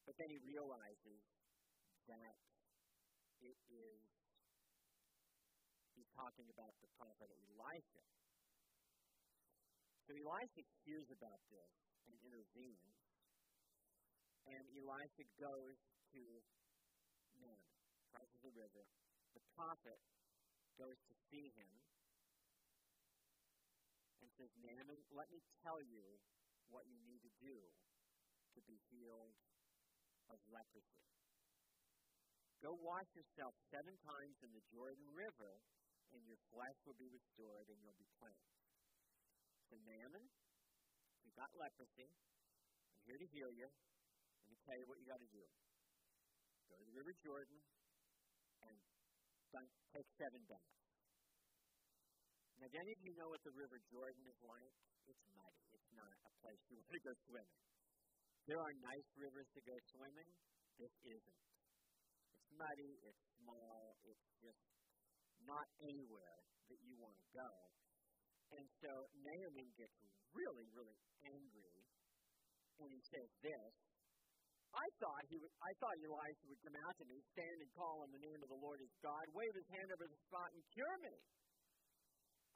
But 0.06 0.16
then 0.16 0.30
he 0.32 0.40
realizes 0.46 1.20
that 2.08 2.36
it 3.44 3.60
is, 3.68 4.02
he's 5.94 6.12
talking 6.16 6.48
about 6.48 6.74
the 6.80 6.90
prophet 6.96 7.28
Elisha. 7.28 8.04
So 10.08 10.16
Elisha 10.16 10.64
hears 10.88 11.10
about 11.12 11.42
this 11.52 11.72
and 12.08 12.16
intervenes. 12.24 12.96
And 14.48 14.64
Elisha 14.80 15.26
goes 15.36 15.76
to 16.16 16.22
Naaman, 17.36 17.60
crosses 18.16 18.40
the 18.40 18.54
river. 18.56 18.84
The 19.36 19.44
prophet 19.60 20.00
goes 20.78 20.98
to 21.10 21.14
see 21.34 21.50
him 21.58 21.74
and 24.22 24.30
says, 24.38 24.54
Naaman, 24.62 25.02
let 25.12 25.28
me 25.34 25.42
tell 25.66 25.82
you 25.82 26.06
what 26.70 26.86
you 26.86 26.98
need 27.04 27.22
to 27.26 27.34
do 27.42 27.58
to 28.56 28.60
be 28.66 28.78
healed 28.94 29.34
of 30.30 30.38
leprosy. 30.50 31.06
Go 32.62 32.74
wash 32.82 33.10
yourself 33.14 33.54
seven 33.70 33.94
times 34.02 34.38
in 34.42 34.50
the 34.50 34.64
Jordan 34.74 35.06
River, 35.14 35.62
and 36.14 36.26
your 36.26 36.42
flesh 36.50 36.78
will 36.90 36.98
be 36.98 37.06
restored, 37.06 37.70
and 37.70 37.78
you'll 37.86 37.98
be 38.02 38.10
cleansed. 38.18 38.58
So, 39.70 39.78
Naaman, 39.86 40.26
you've 41.22 41.38
got 41.38 41.54
leprosy. 41.54 42.10
I'm 42.10 43.04
here 43.06 43.20
to 43.22 43.30
heal 43.30 43.54
you. 43.54 43.70
Let 43.70 44.50
me 44.50 44.58
tell 44.66 44.78
you 44.80 44.88
what 44.90 44.98
you 44.98 45.06
got 45.06 45.22
to 45.22 45.30
do. 45.30 45.44
Go 46.72 46.76
to 46.82 46.86
the 46.88 46.96
River 46.98 47.14
Jordan 47.22 47.62
and 48.66 48.76
done, 49.52 49.70
take 49.94 50.10
seven 50.18 50.42
baths. 50.48 50.78
Now, 52.58 52.68
do 52.74 52.78
any 52.82 52.94
of 52.94 53.02
you 53.06 53.14
know 53.16 53.30
what 53.30 53.44
the 53.46 53.54
River 53.54 53.78
Jordan 53.94 54.24
is 54.26 54.40
like? 54.42 54.74
It's 55.06 55.24
muddy. 55.38 55.64
It's 55.78 55.92
not 55.94 56.10
a 56.26 56.32
place 56.42 56.62
you 56.68 56.78
want 56.82 56.94
to 56.98 57.04
go 57.06 57.14
swimming. 57.30 57.62
There 58.50 58.60
are 58.60 58.74
nice 58.82 59.10
rivers 59.20 59.50
to 59.54 59.62
go 59.62 59.76
swimming. 59.94 60.30
This 60.80 60.94
isn't. 61.06 61.42
It's 62.34 62.52
muddy. 62.58 62.92
It's 63.06 63.24
small. 63.38 63.96
It's 64.08 64.28
just 64.42 64.64
not 65.46 65.68
anywhere 65.86 66.38
that 66.72 66.80
you 66.82 66.96
want 66.98 67.16
to 67.16 67.28
go. 67.36 67.50
And 68.58 68.68
so 68.80 68.92
Naaman 69.22 69.70
gets 69.76 69.98
really, 70.32 70.68
really 70.72 71.00
angry, 71.28 71.80
and 72.80 72.90
he 72.96 73.02
says 73.12 73.30
this 73.44 73.74
I 74.78 74.88
thought 75.02 75.24
he 75.26 75.38
would, 75.42 75.54
I 75.58 75.72
thought 75.82 75.98
Elijah 75.98 76.46
would 76.54 76.62
come 76.62 76.78
out 76.86 76.96
to 77.02 77.06
me, 77.10 77.18
stand 77.34 77.58
and 77.66 77.72
call 77.74 78.06
on 78.06 78.14
the 78.14 78.22
name 78.22 78.40
of 78.46 78.50
the 78.54 78.62
Lord 78.62 78.78
as 78.78 78.94
God, 79.02 79.26
wave 79.34 79.56
his 79.58 79.66
hand 79.74 79.90
over 79.90 80.06
the 80.06 80.20
spot 80.30 80.54
and 80.54 80.62
cure 80.78 80.98
me. 81.02 81.16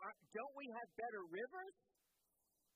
Are, 0.06 0.16
don't 0.30 0.56
we 0.58 0.70
have 0.70 0.90
better 1.02 1.22
rivers? 1.26 1.76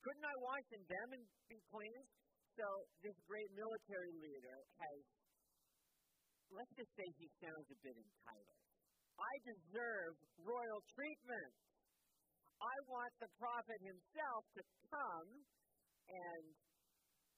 Couldn't 0.02 0.26
I 0.26 0.36
wash 0.42 0.66
in 0.74 0.82
them 0.86 1.08
and 1.14 1.22
be 1.46 1.58
cleansed? 1.70 2.14
So 2.58 2.66
this 3.06 3.18
great 3.28 3.50
military 3.54 4.14
leader 4.18 4.58
has, 4.82 4.98
let's 6.50 6.72
just 6.74 6.90
say 6.96 7.06
he 7.20 7.28
sounds 7.38 7.68
a 7.70 7.78
bit 7.86 7.94
entitled. 7.94 8.60
I 9.18 9.32
deserve 9.46 10.14
royal 10.42 10.80
treatment. 10.94 11.52
I 12.56 12.76
want 12.88 13.12
the 13.20 13.30
prophet 13.36 13.78
himself 13.84 14.42
to 14.56 14.62
come 14.88 15.28
and 16.08 16.44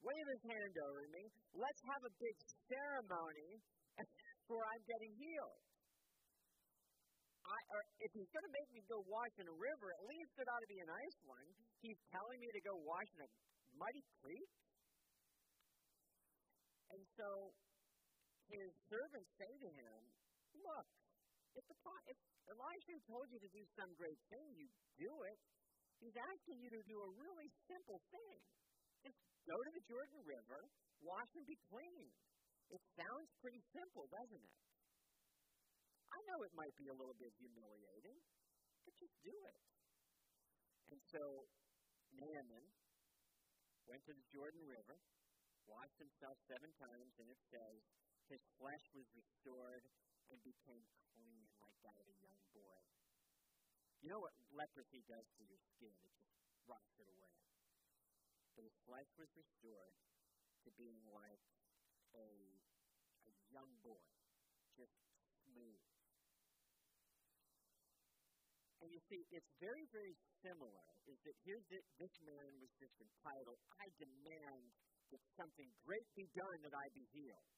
wave 0.05 0.27
his 0.29 0.43
hand 0.47 0.75
over 0.89 1.05
me. 1.11 1.25
Let's 1.55 1.83
have 1.91 2.03
a 2.05 2.13
big 2.19 2.37
ceremony 2.69 3.51
for 4.49 4.63
I'm 4.63 4.83
getting 4.87 5.13
healed. 5.19 5.61
I, 7.49 7.59
or 7.73 7.81
if 8.05 8.11
he's 8.13 8.29
going 8.29 8.45
to 8.45 8.55
make 8.55 8.69
me 8.77 8.85
go 8.93 9.01
wash 9.09 9.33
in 9.41 9.49
a 9.49 9.57
river, 9.57 9.89
at 9.89 10.05
least 10.05 10.33
it 10.37 10.47
ought 10.53 10.61
to 10.61 10.71
be 10.71 10.81
a 10.85 10.89
nice 10.89 11.19
one. 11.25 11.49
He's 11.81 12.01
telling 12.13 12.39
me 12.45 12.49
to 12.53 12.63
go 12.69 12.77
wash 12.85 13.09
in 13.17 13.21
a 13.25 13.31
muddy 13.81 14.05
creek. 14.21 14.53
And 16.93 17.03
so 17.17 17.29
his 18.53 18.69
servants 18.93 19.31
say 19.41 19.53
to 19.65 19.71
him, 19.73 19.99
Look, 20.59 20.89
if, 21.57 21.65
the, 21.65 21.77
if 22.11 22.19
told 23.09 23.25
you 23.33 23.41
to 23.41 23.51
do 23.51 23.65
some 23.73 23.91
great 23.97 24.21
thing, 24.29 24.47
you 24.53 24.69
do 25.01 25.13
it. 25.25 25.39
He's 25.99 26.15
asking 26.15 26.61
you 26.61 26.71
to 26.77 26.83
do 26.85 26.97
a 27.01 27.11
really 27.17 27.49
simple 27.67 27.99
thing. 28.13 28.39
Just 29.03 29.19
go 29.49 29.57
to 29.57 29.73
the 29.73 29.85
Jordan 29.89 30.21
River, 30.29 30.61
wash 31.01 31.33
and 31.33 31.49
be 31.49 31.57
clean. 31.73 32.13
It 32.69 32.85
sounds 33.01 33.33
pretty 33.41 33.65
simple, 33.73 34.05
doesn't 34.13 34.45
it? 34.45 34.57
I 36.13 36.21
know 36.29 36.45
it 36.45 36.53
might 36.53 36.77
be 36.77 36.93
a 36.93 36.97
little 36.97 37.17
bit 37.17 37.33
humiliating, 37.41 38.21
but 38.85 38.93
just 39.01 39.17
do 39.25 39.33
it. 39.33 39.61
And 40.93 41.01
so 41.09 41.49
Naaman 42.13 42.65
went 43.89 44.05
to 44.05 44.13
the 44.13 44.27
Jordan 44.29 44.65
River, 44.69 45.01
washed 45.65 45.97
himself 45.97 46.37
seven 46.45 46.69
times, 46.77 47.13
and 47.17 47.29
it 47.33 47.41
says 47.49 47.81
his 48.29 48.45
flesh 48.61 48.85
was 48.93 49.09
restored 49.17 49.85
and 50.29 50.37
became 50.45 50.85
clean 51.13 51.49
like 51.65 51.77
that 51.89 51.97
of 51.97 52.05
a 52.05 52.17
young 52.21 52.41
boy. 52.53 52.81
You 54.05 54.13
know 54.13 54.21
what 54.21 54.37
leprosy 54.53 55.01
does 55.09 55.25
to 55.25 55.43
your 55.49 55.61
skin? 55.73 55.97
It 56.05 56.13
just 56.21 56.61
rots 56.69 56.93
it 57.01 57.09
away. 57.09 57.28
His 58.59 58.75
flesh 58.85 59.11
was 59.19 59.31
restored 59.39 59.95
to 60.67 60.69
being 60.75 61.03
like 61.15 61.45
a, 62.15 62.29
a 63.27 63.33
young 63.55 63.71
boy, 63.81 64.07
just 64.75 64.95
smooth. 65.47 65.85
And 68.83 68.89
you 68.95 69.01
see, 69.11 69.21
it's 69.35 69.53
very, 69.59 69.87
very 69.91 70.15
similar. 70.43 70.87
Is 71.07 71.19
that 71.27 71.37
here's 71.43 71.67
this, 71.71 71.87
this 71.99 72.15
man 72.23 72.51
was 72.63 72.71
just 72.79 72.95
entitled, 72.99 73.59
I 73.79 73.87
demand 73.99 74.71
that 75.11 75.23
something 75.35 75.71
great 75.83 76.07
be 76.15 76.29
done 76.37 76.59
that 76.63 76.75
I 76.75 76.87
be 76.95 77.07
healed. 77.15 77.51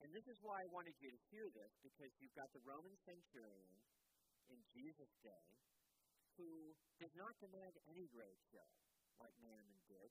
And 0.00 0.08
this 0.16 0.26
is 0.28 0.38
why 0.40 0.56
I 0.64 0.68
wanted 0.72 0.96
you 1.00 1.10
to 1.12 1.20
hear 1.28 1.46
this, 1.52 1.72
because 1.84 2.12
you've 2.20 2.36
got 2.36 2.48
the 2.56 2.64
Roman 2.64 2.96
centurion 3.04 3.74
in 4.48 4.58
Jesus' 4.72 5.12
day 5.20 5.46
who 6.40 6.40
who 6.40 6.72
does 6.96 7.12
not 7.16 7.36
demand 7.40 7.74
any 7.92 8.08
great 8.08 8.40
show, 8.48 8.68
like 9.20 9.36
Naaman 9.44 9.80
did. 9.86 10.10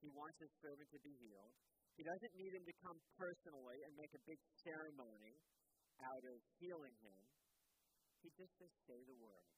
He 0.00 0.08
wants 0.12 0.36
his 0.40 0.52
servant 0.60 0.88
to 0.92 1.00
be 1.00 1.14
healed. 1.20 1.54
He 1.96 2.04
doesn't 2.04 2.34
need 2.36 2.52
him 2.52 2.64
to 2.68 2.74
come 2.84 2.98
personally 3.16 3.78
and 3.88 3.92
make 3.96 4.12
a 4.12 4.22
big 4.28 4.40
ceremony 4.60 5.40
out 6.04 6.24
of 6.28 6.36
healing 6.60 6.96
him. 7.00 7.20
He 8.20 8.28
just 8.36 8.52
says, 8.60 8.72
say 8.84 9.00
the 9.08 9.16
word. 9.16 9.48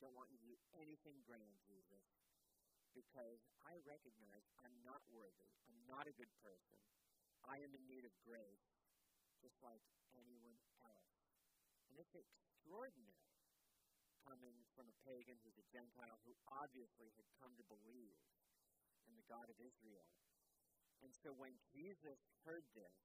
Don't 0.00 0.16
want 0.16 0.28
you 0.32 0.40
to 0.40 0.48
do 0.48 0.56
anything 0.76 1.16
grand, 1.24 1.56
Jesus, 1.68 2.04
because 2.92 3.40
I 3.64 3.74
recognize 3.84 4.44
I'm 4.60 4.76
not 4.84 5.00
worthy. 5.12 5.52
I'm 5.68 5.80
not 5.88 6.04
a 6.04 6.14
good 6.16 6.32
person. 6.40 6.80
I 7.44 7.56
am 7.64 7.72
in 7.72 7.84
need 7.88 8.04
of 8.04 8.12
grace, 8.24 8.68
just 9.40 9.56
like 9.64 9.80
anyone 10.16 10.60
else. 10.84 11.16
And 11.92 11.96
it's 12.00 12.16
extraordinary 12.16 13.25
coming 14.26 14.58
from 14.74 14.90
a 14.90 14.96
pagan 15.06 15.38
who's 15.40 15.56
a 15.56 15.70
Gentile 15.70 16.18
who 16.26 16.34
obviously 16.50 17.14
had 17.14 17.28
come 17.38 17.54
to 17.54 17.70
believe 17.70 18.18
in 19.06 19.14
the 19.14 19.26
God 19.30 19.46
of 19.46 19.58
Israel. 19.62 20.10
And 21.00 21.14
so 21.22 21.30
when 21.38 21.54
Jesus 21.70 22.18
heard 22.42 22.66
this 22.74 22.98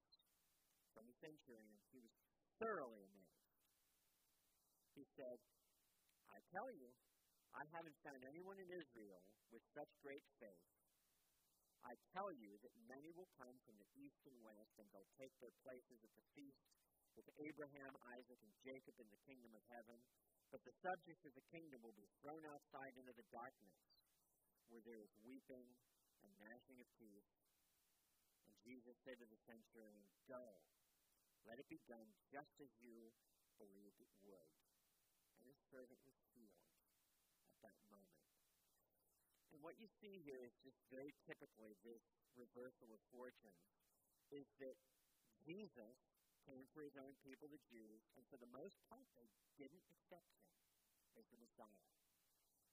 from 0.97 1.05
the 1.05 1.17
centurion, 1.21 1.77
he 1.93 2.01
was 2.01 2.13
thoroughly 2.57 3.05
amazed. 3.05 3.45
He 4.97 5.05
said, 5.13 5.37
I 6.33 6.41
tell 6.49 6.73
you, 6.73 6.89
I 7.53 7.63
haven't 7.69 7.99
found 8.01 8.23
anyone 8.25 8.57
in 8.57 8.69
Israel 8.71 9.21
with 9.53 9.61
such 9.75 9.91
great 10.01 10.25
faith. 10.41 10.67
I 11.83 11.97
tell 12.13 12.29
you 12.31 12.55
that 12.61 12.73
many 12.85 13.09
will 13.13 13.29
come 13.41 13.57
from 13.65 13.75
the 13.81 13.89
east 13.97 14.21
and 14.29 14.37
west, 14.45 14.73
and 14.77 14.85
they'll 14.93 15.17
take 15.17 15.33
their 15.41 15.53
places 15.65 15.97
at 16.05 16.13
the 16.13 16.25
feast 16.37 16.61
with 17.17 17.27
Abraham, 17.41 17.91
Isaac, 18.15 18.39
and 18.39 18.53
Jacob 18.63 18.95
in 19.01 19.09
the 19.09 19.23
kingdom 19.27 19.51
of 19.57 19.63
heaven. 19.73 19.99
But 20.51 20.67
the 20.67 20.75
subjects 20.84 21.24
of 21.24 21.31
the 21.31 21.48
kingdom 21.48 21.79
will 21.79 21.96
be 21.96 22.12
thrown 22.20 22.43
outside 22.51 22.91
into 23.00 23.15
the 23.15 23.24
darkness, 23.31 23.79
where 24.67 24.84
there 24.84 25.00
is 25.00 25.12
weeping 25.24 25.63
and 26.27 26.31
gnashing 26.43 26.84
of 26.84 26.88
teeth. 27.00 27.27
And 28.46 28.53
Jesus 28.67 29.00
said 29.08 29.15
to 29.24 29.27
the 29.31 29.39
centurion, 29.48 30.03
Go, 30.27 30.43
let 31.48 31.55
it 31.55 31.72
be 31.72 31.79
done 31.88 32.03
just 32.27 32.51
as 32.60 32.67
you 32.84 33.15
believed 33.55 33.96
it 34.03 34.12
would. 34.27 34.51
And 35.39 35.48
his 35.48 35.58
servant 35.72 36.03
was 36.03 36.20
healed 36.36 36.67
at 37.48 37.55
that 37.63 37.79
moment. 37.88 38.27
And 39.55 39.63
what 39.63 39.79
you 39.79 39.88
see 40.03 40.20
here 40.27 40.43
is 40.43 40.53
just 40.67 40.77
very 40.91 41.15
typically 41.24 41.79
this 41.88 42.03
reversal 42.36 42.91
of 42.91 43.00
fortunes, 43.08 43.67
is 44.36 44.48
that 44.60 44.75
Jesus 45.48 45.96
came 46.48 46.65
for 46.74 46.81
his 46.81 46.98
own 46.98 47.13
people, 47.21 47.48
the 47.48 47.62
Jews, 47.69 48.01
and 48.17 48.24
for 48.27 48.38
the 48.38 48.50
most 48.50 48.77
part, 48.89 49.05
they 49.15 49.27
didn't 49.57 49.86
accept 49.89 50.29
him 50.38 50.50
as 51.17 51.25
the 51.29 51.41
Messiah. 51.41 51.89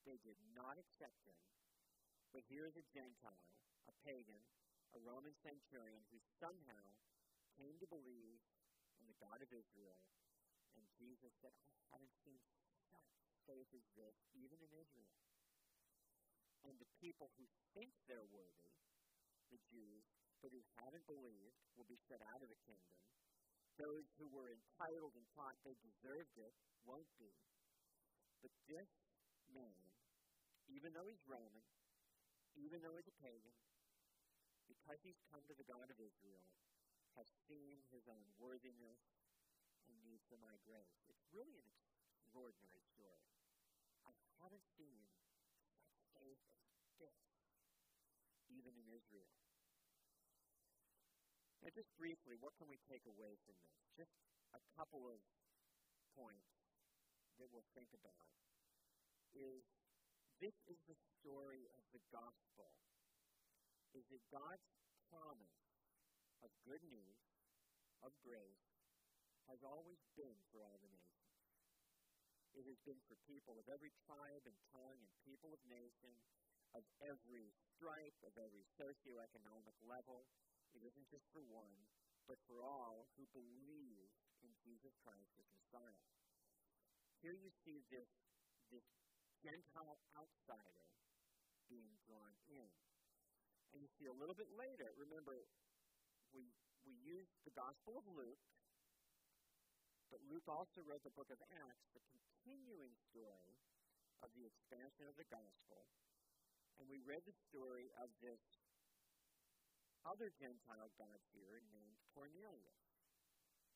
They 0.06 0.18
did 0.24 0.38
not 0.56 0.80
accept 0.80 1.20
him. 1.28 1.38
But 2.32 2.44
here 2.48 2.68
is 2.68 2.76
a 2.76 2.88
Gentile, 2.92 3.48
a 3.88 3.94
pagan, 4.04 4.44
a 4.96 5.00
Roman 5.04 5.36
centurion 5.40 6.04
who 6.08 6.20
somehow 6.40 6.84
came 7.56 7.76
to 7.80 7.88
believe 7.88 8.40
in 9.00 9.06
the 9.08 9.20
God 9.20 9.40
of 9.40 9.50
Israel. 9.52 10.00
And 10.76 10.84
Jesus 10.96 11.32
said, 11.40 11.52
I 11.92 11.98
haven't 11.98 12.14
seen 12.24 12.38
such 12.92 13.08
faith 13.48 13.72
as 13.72 13.86
this, 13.96 14.16
even 14.36 14.60
in 14.60 14.72
Israel. 14.76 15.16
And 16.68 16.76
the 16.76 16.92
people 17.00 17.32
who 17.40 17.48
think 17.72 17.88
they're 18.04 18.28
worthy, 18.28 18.72
the 19.48 19.60
Jews, 19.72 20.04
but 20.44 20.52
who 20.52 20.60
haven't 20.84 21.08
believed, 21.08 21.56
will 21.80 21.88
be 21.88 21.96
shut 22.06 22.20
out 22.28 22.44
of 22.44 22.52
the 22.52 22.60
kingdom. 22.68 23.00
Those 23.78 24.10
who 24.18 24.26
were 24.34 24.50
entitled 24.50 25.14
and 25.14 25.26
thought 25.38 25.54
they 25.62 25.78
deserved 25.78 26.34
it 26.34 26.50
won't 26.82 27.06
be. 27.22 27.30
But 28.42 28.50
this 28.66 28.90
man, 29.54 29.86
even 30.66 30.90
though 30.90 31.06
he's 31.06 31.22
Roman, 31.30 31.62
even 32.58 32.82
though 32.82 32.98
he's 32.98 33.06
a 33.06 33.18
pagan, 33.22 33.54
because 34.66 34.98
he's 35.06 35.22
come 35.30 35.46
to 35.46 35.54
the 35.54 35.66
God 35.66 35.88
of 35.94 35.98
Israel, 36.02 36.42
has 37.14 37.30
seen 37.46 37.82
his 37.94 38.06
own 38.10 38.26
worthiness 38.38 38.98
and 39.86 39.94
needs 40.02 40.26
for 40.26 40.38
my 40.42 40.58
grace. 40.66 40.98
It's 41.06 41.24
really 41.30 41.54
an 41.56 41.66
extraordinary 41.66 42.82
story. 42.94 43.30
I 44.06 44.12
haven't 44.42 44.66
seen 44.74 45.06
such 45.78 46.02
faith 46.18 46.42
as 46.78 46.90
this, 46.98 47.22
even 48.50 48.74
in 48.74 48.86
Israel. 48.90 49.47
Now, 51.68 51.84
just 51.84 51.92
briefly, 52.00 52.40
what 52.40 52.56
can 52.56 52.64
we 52.64 52.80
take 52.88 53.04
away 53.04 53.36
from 53.44 53.52
this? 53.60 53.76
Just 53.92 54.16
a 54.56 54.62
couple 54.72 55.04
of 55.04 55.20
points 56.16 56.48
that 57.36 57.44
we'll 57.52 57.68
think 57.76 57.92
about 57.92 58.24
is 59.36 59.68
this 60.40 60.56
is 60.64 60.80
the 60.88 60.96
story 61.20 61.68
of 61.76 61.84
the 61.92 62.00
gospel. 62.08 62.72
Is 63.92 64.00
that 64.08 64.24
God's 64.32 64.64
promise 65.12 65.60
of 66.40 66.48
good 66.64 66.80
news, 66.88 67.20
of 68.00 68.16
grace, 68.24 68.64
has 69.52 69.60
always 69.60 70.00
been 70.16 70.40
for 70.48 70.64
all 70.64 70.80
the 70.80 70.88
nations. 70.88 71.36
It 72.56 72.64
has 72.64 72.80
been 72.88 73.04
for 73.12 73.20
people 73.28 73.60
of 73.60 73.68
every 73.68 73.92
tribe 74.08 74.48
and 74.48 74.56
tongue 74.72 75.04
and 75.04 75.12
people 75.20 75.52
of 75.52 75.60
nation, 75.68 76.16
of 76.72 76.88
every 77.04 77.52
stripe, 77.76 78.16
of 78.24 78.32
every 78.40 78.64
socioeconomic 78.80 79.76
level, 79.84 80.24
it 80.76 80.82
isn't 80.84 81.08
just 81.08 81.24
for 81.32 81.40
one, 81.48 81.78
but 82.28 82.36
for 82.44 82.60
all 82.60 83.08
who 83.16 83.24
believe 83.32 84.10
in 84.44 84.50
Jesus 84.64 84.92
Christ 85.00 85.32
as 85.40 85.48
Messiah. 85.56 86.04
Here 87.24 87.34
you 87.34 87.50
see 87.64 87.82
this, 87.90 88.08
this 88.70 88.84
Gentile 89.42 89.98
outsider 90.14 90.86
being 91.66 91.96
drawn 92.06 92.32
in. 92.48 92.70
And 93.74 93.84
you 93.84 93.90
see 94.00 94.08
a 94.08 94.16
little 94.16 94.36
bit 94.36 94.48
later, 94.56 94.92
remember, 94.96 95.44
we, 96.32 96.48
we 96.84 96.94
use 97.04 97.28
the 97.44 97.52
Gospel 97.52 98.00
of 98.00 98.06
Luke, 98.08 98.40
but 100.08 100.24
Luke 100.24 100.48
also 100.48 100.80
wrote 100.88 101.04
the 101.04 101.12
book 101.12 101.28
of 101.28 101.40
Acts, 101.52 101.88
the 101.92 102.00
continuing 102.08 102.96
story 103.12 103.60
of 104.24 104.32
the 104.32 104.48
expansion 104.48 105.04
of 105.04 105.14
the 105.20 105.28
gospel. 105.28 105.84
And 106.80 106.88
we 106.88 107.02
read 107.04 107.22
the 107.26 107.36
story 107.50 107.92
of 108.00 108.08
this 108.24 108.40
other 110.08 110.32
Gentile 110.40 110.88
God-fearer 110.96 111.60
named 111.68 112.00
Cornelius. 112.16 112.80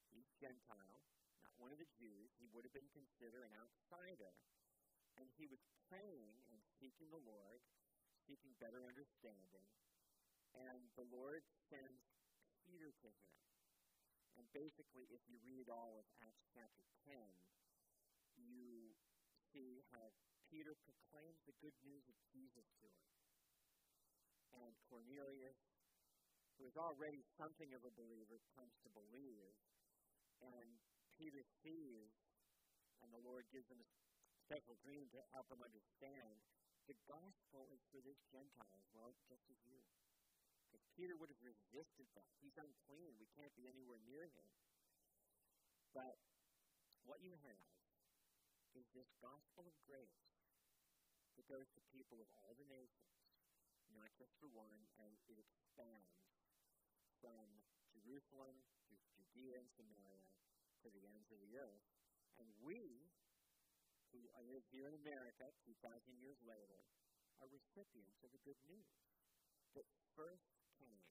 He's 0.08 0.32
Gentile, 0.40 1.04
not 1.44 1.52
one 1.60 1.76
of 1.76 1.80
the 1.80 1.92
Jews. 2.00 2.32
He 2.40 2.48
would 2.56 2.64
have 2.64 2.72
been 2.72 2.88
considered 2.96 3.44
an 3.44 3.52
outsider. 3.52 4.32
And 5.20 5.28
he 5.36 5.44
was 5.44 5.60
praying 5.92 6.40
and 6.48 6.60
seeking 6.80 7.12
the 7.12 7.20
Lord, 7.20 7.60
seeking 8.24 8.56
better 8.56 8.80
understanding. 8.88 9.68
And 10.56 10.88
the 10.96 11.04
Lord 11.12 11.44
sends 11.68 12.00
Peter 12.64 12.88
to 12.88 13.08
him. 13.12 13.32
And 14.40 14.48
basically, 14.56 15.04
if 15.12 15.20
you 15.28 15.36
read 15.44 15.68
all 15.68 16.00
of 16.00 16.08
Acts 16.24 16.48
chapter 16.56 16.88
10, 17.04 17.12
you 18.40 18.96
see 19.52 19.84
how 19.92 20.16
Peter 20.48 20.72
proclaims 20.88 21.44
the 21.44 21.56
good 21.60 21.76
news 21.84 22.08
of 22.08 22.16
Jesus 22.32 22.64
to 22.80 22.88
him. 22.88 23.12
And 24.52 24.72
Cornelius 24.88 25.71
who 26.62 26.70
is 26.70 26.78
already 26.78 27.26
something 27.34 27.74
of 27.74 27.82
a 27.82 27.90
believer 27.98 28.38
comes 28.54 28.70
to 28.86 28.88
believe. 28.94 29.50
And 30.38 30.78
Peter 31.18 31.42
sees, 31.58 32.14
and 33.02 33.10
the 33.10 33.18
Lord 33.18 33.50
gives 33.50 33.66
him 33.66 33.82
a 33.82 33.88
special 34.46 34.78
dream 34.78 35.10
to 35.10 35.18
help 35.34 35.50
him 35.50 35.58
understand 35.58 36.38
the 36.86 36.94
gospel 37.10 37.66
is 37.74 37.82
for 37.90 37.98
this 38.06 38.22
Gentile 38.30 38.78
as 38.78 38.86
well, 38.94 39.10
just 39.26 39.42
as 39.50 39.58
you. 39.66 39.82
Because 40.70 40.86
Peter 40.94 41.18
would 41.18 41.34
have 41.34 41.42
resisted 41.42 42.06
that. 42.14 42.30
He's 42.38 42.54
unclean. 42.54 43.18
We 43.18 43.26
can't 43.34 43.54
be 43.58 43.66
anywhere 43.66 43.98
near 44.06 44.30
him. 44.30 44.48
But 45.90 46.14
what 47.02 47.18
you 47.26 47.34
have 47.42 47.70
is 48.78 48.86
this 48.94 49.10
gospel 49.18 49.66
of 49.66 49.74
grace 49.90 50.30
that 51.34 51.46
goes 51.50 51.66
to 51.74 51.90
people 51.90 52.22
of 52.22 52.30
all 52.38 52.54
the 52.54 52.70
nations, 52.70 53.18
not 53.98 54.14
just 54.14 54.30
for 54.38 54.46
one, 54.54 54.86
and 55.02 55.10
it 55.26 55.42
expands 55.42 56.22
from 57.22 57.46
Jerusalem 57.94 58.58
to 58.90 58.94
Judea 59.14 59.62
and 59.62 59.70
Samaria 59.78 60.26
to 60.82 60.90
the 60.90 61.06
ends 61.06 61.30
of 61.30 61.38
the 61.38 61.54
earth. 61.54 61.86
And 62.42 62.50
we, 62.66 63.06
who 64.10 64.20
live 64.50 64.66
here 64.74 64.90
in 64.90 64.98
America 64.98 65.46
2,000 65.64 65.78
years 66.18 66.36
later, 66.42 66.82
are 67.38 67.48
recipients 67.48 68.18
of 68.26 68.34
the 68.34 68.42
good 68.42 68.58
news 68.66 68.90
that 69.78 69.86
first 70.18 70.50
came 70.76 71.06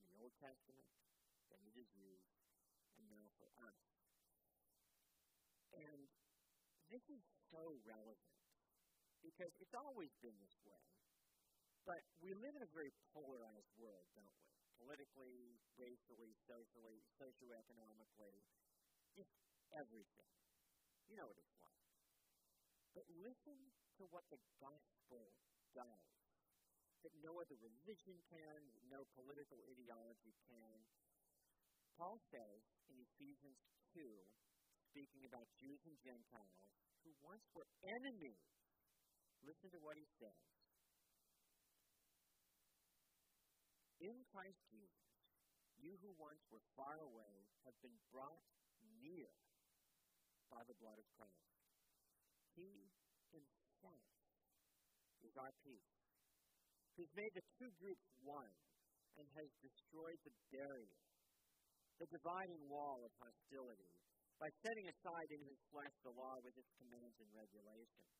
in 0.00 0.02
the 0.08 0.16
Old 0.18 0.32
Testament, 0.40 0.88
then 1.52 1.60
it 1.68 1.76
is 1.76 1.90
used, 1.92 2.32
and 2.96 3.04
now 3.12 3.28
for 3.36 3.48
us. 3.68 3.80
And 5.76 6.08
this 6.88 7.04
is 7.08 7.22
so 7.52 7.76
relevant 7.84 8.32
because 9.24 9.52
it's 9.60 9.76
always 9.76 10.12
been 10.20 10.36
this 10.40 10.56
way. 10.64 10.84
But 11.88 12.02
we 12.20 12.34
live 12.36 12.54
in 12.54 12.62
a 12.62 12.72
very 12.74 12.92
polarized 13.14 13.72
world, 13.78 14.06
don't 14.14 14.36
we? 14.44 14.51
Politically, 14.82 15.54
racially, 15.78 16.34
socially, 16.42 16.98
socioeconomically, 17.14 18.42
just 19.14 19.30
everything. 19.78 20.34
You 21.06 21.22
know 21.22 21.30
what 21.30 21.38
it's 21.38 21.54
like. 21.62 21.86
But 22.98 23.06
listen 23.14 23.58
to 23.98 24.02
what 24.10 24.26
the 24.34 24.42
gospel 24.58 25.30
does 25.70 26.06
that 27.06 27.14
no 27.22 27.38
other 27.38 27.58
religion 27.62 28.18
can, 28.30 28.60
no 28.90 29.06
political 29.18 29.58
ideology 29.70 30.34
can. 30.50 30.78
Paul 31.98 32.18
says 32.30 32.62
in 32.90 32.98
Ephesians 32.98 33.58
2, 33.94 34.02
speaking 34.90 35.22
about 35.26 35.46
Jews 35.58 35.82
and 35.86 35.98
Gentiles 36.02 36.62
who 37.02 37.10
once 37.22 37.42
were 37.54 37.66
enemies, 37.82 38.38
listen 39.42 39.70
to 39.74 39.80
what 39.82 39.98
he 39.98 40.06
says. 40.22 40.61
In 44.02 44.18
Christ 44.34 44.58
Jesus, 44.66 45.06
you 45.78 45.94
who 46.02 46.10
once 46.18 46.42
were 46.50 46.66
far 46.74 46.98
away 47.06 47.46
have 47.62 47.78
been 47.86 47.94
brought 48.10 48.42
near 48.98 49.30
by 50.50 50.58
the 50.66 50.74
blood 50.82 50.98
of 50.98 51.06
Christ. 51.14 51.54
He 52.58 52.90
himself 53.30 54.02
is 55.22 55.30
our 55.38 55.54
peace, 55.62 55.94
who's 56.98 57.14
made 57.14 57.30
the 57.38 57.46
two 57.62 57.70
groups 57.78 58.02
one 58.26 58.50
and 59.22 59.26
has 59.38 59.48
destroyed 59.62 60.18
the 60.26 60.34
barrier, 60.50 60.98
the 62.02 62.10
dividing 62.10 62.66
wall 62.66 63.06
of 63.06 63.14
hostility, 63.22 63.94
by 64.42 64.50
setting 64.66 64.90
aside 64.90 65.30
in 65.30 65.46
his 65.46 65.62
flesh 65.70 65.94
the 66.02 66.10
law 66.10 66.42
with 66.42 66.58
its 66.58 66.74
commands 66.74 67.22
and 67.22 67.30
regulations. 67.38 68.10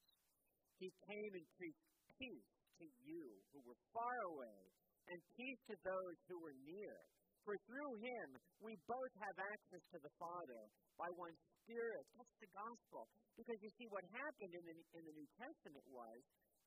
He 0.78 0.94
came 1.10 1.32
and 1.34 1.46
preached 1.58 1.90
peace 2.22 2.50
to 2.78 2.86
you 3.02 3.42
who 3.50 3.66
were 3.66 3.82
far 3.90 4.18
away 4.30 4.70
and 5.10 5.18
peace 5.34 5.60
to 5.70 5.76
those 5.82 6.16
who 6.28 6.38
were 6.38 6.56
near. 6.62 6.94
For 7.42 7.58
through 7.66 7.94
him 7.98 8.28
we 8.62 8.78
both 8.86 9.14
have 9.18 9.38
access 9.38 9.84
to 9.94 9.98
the 9.98 10.14
Father 10.20 10.62
by 10.94 11.10
one 11.18 11.34
Spirit. 11.62 12.04
That's 12.14 12.36
the 12.38 12.50
gospel. 12.54 13.10
Because 13.34 13.58
you 13.62 13.70
see, 13.78 13.88
what 13.90 14.04
happened 14.14 14.54
in 14.54 14.64
the, 14.66 14.76
in 14.98 15.02
the 15.06 15.16
New 15.16 15.28
Testament 15.38 15.86
was 15.90 16.20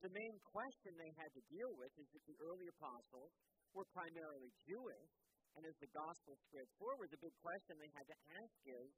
the 0.04 0.12
main 0.12 0.36
question 0.52 0.92
they 0.96 1.12
had 1.16 1.32
to 1.32 1.42
deal 1.48 1.72
with 1.80 1.92
is 1.96 2.08
that 2.12 2.24
the 2.28 2.36
early 2.44 2.68
apostles 2.68 3.32
were 3.72 3.88
primarily 3.92 4.52
Jewish, 4.68 5.12
and 5.56 5.64
as 5.64 5.76
the 5.80 5.88
gospel 5.92 6.36
spread 6.48 6.68
forward, 6.76 7.08
the 7.08 7.20
big 7.20 7.32
question 7.40 7.76
they 7.80 7.92
had 7.96 8.08
to 8.08 8.18
ask 8.36 8.56
is, 8.68 8.88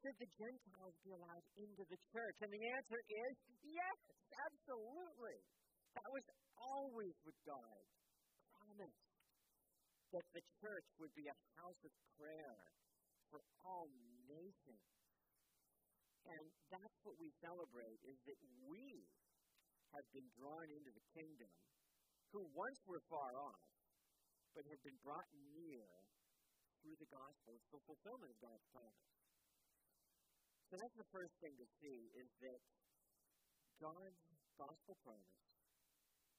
should 0.00 0.16
the 0.18 0.30
Gentiles 0.34 0.96
be 1.04 1.12
allowed 1.12 1.46
into 1.60 1.84
the 1.86 2.00
church? 2.10 2.36
And 2.42 2.50
the 2.50 2.64
answer 2.74 3.00
is 3.06 3.34
yes, 3.62 4.00
absolutely. 4.34 5.38
That 5.94 6.08
was 6.08 6.26
always 6.56 7.14
with 7.22 7.38
God 7.44 7.80
promised 8.72 9.04
that 10.12 10.24
the 10.32 10.44
church 10.60 10.88
would 11.00 11.12
be 11.16 11.28
a 11.28 11.38
house 11.60 11.80
of 11.84 11.92
prayer 12.16 12.56
for 13.28 13.40
all 13.64 13.88
nations. 14.28 14.84
And 16.28 16.44
that's 16.70 16.98
what 17.02 17.16
we 17.18 17.32
celebrate 17.40 18.00
is 18.04 18.16
that 18.28 18.38
we 18.68 19.08
have 19.92 20.06
been 20.12 20.28
drawn 20.36 20.68
into 20.72 20.92
the 20.92 21.04
kingdom 21.16 21.52
who 22.32 22.44
once 22.56 22.80
were 22.88 23.02
far 23.12 23.36
off, 23.36 23.68
but 24.56 24.64
have 24.68 24.82
been 24.84 25.00
brought 25.04 25.28
near 25.52 25.84
through 26.80 26.96
the 26.96 27.10
gospel. 27.12 27.60
The 27.72 27.82
fulfillment 27.84 28.32
of 28.32 28.38
God's 28.40 28.66
promise. 28.72 29.08
So 30.72 30.80
that's 30.80 30.96
the 30.96 31.10
first 31.12 31.34
thing 31.44 31.52
to 31.60 31.68
see 31.80 31.98
is 32.16 32.28
that 32.40 32.60
God's 33.80 34.22
gospel 34.56 34.96
promise 35.04 35.40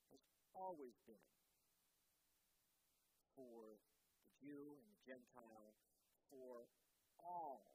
has 0.09 0.23
always 0.57 0.95
been 1.05 1.21
for 3.35 3.77
the 4.25 4.31
Jew 4.41 4.77
and 4.77 4.85
the 4.89 4.99
Gentile, 5.05 5.73
for 6.29 6.69
all 7.21 7.65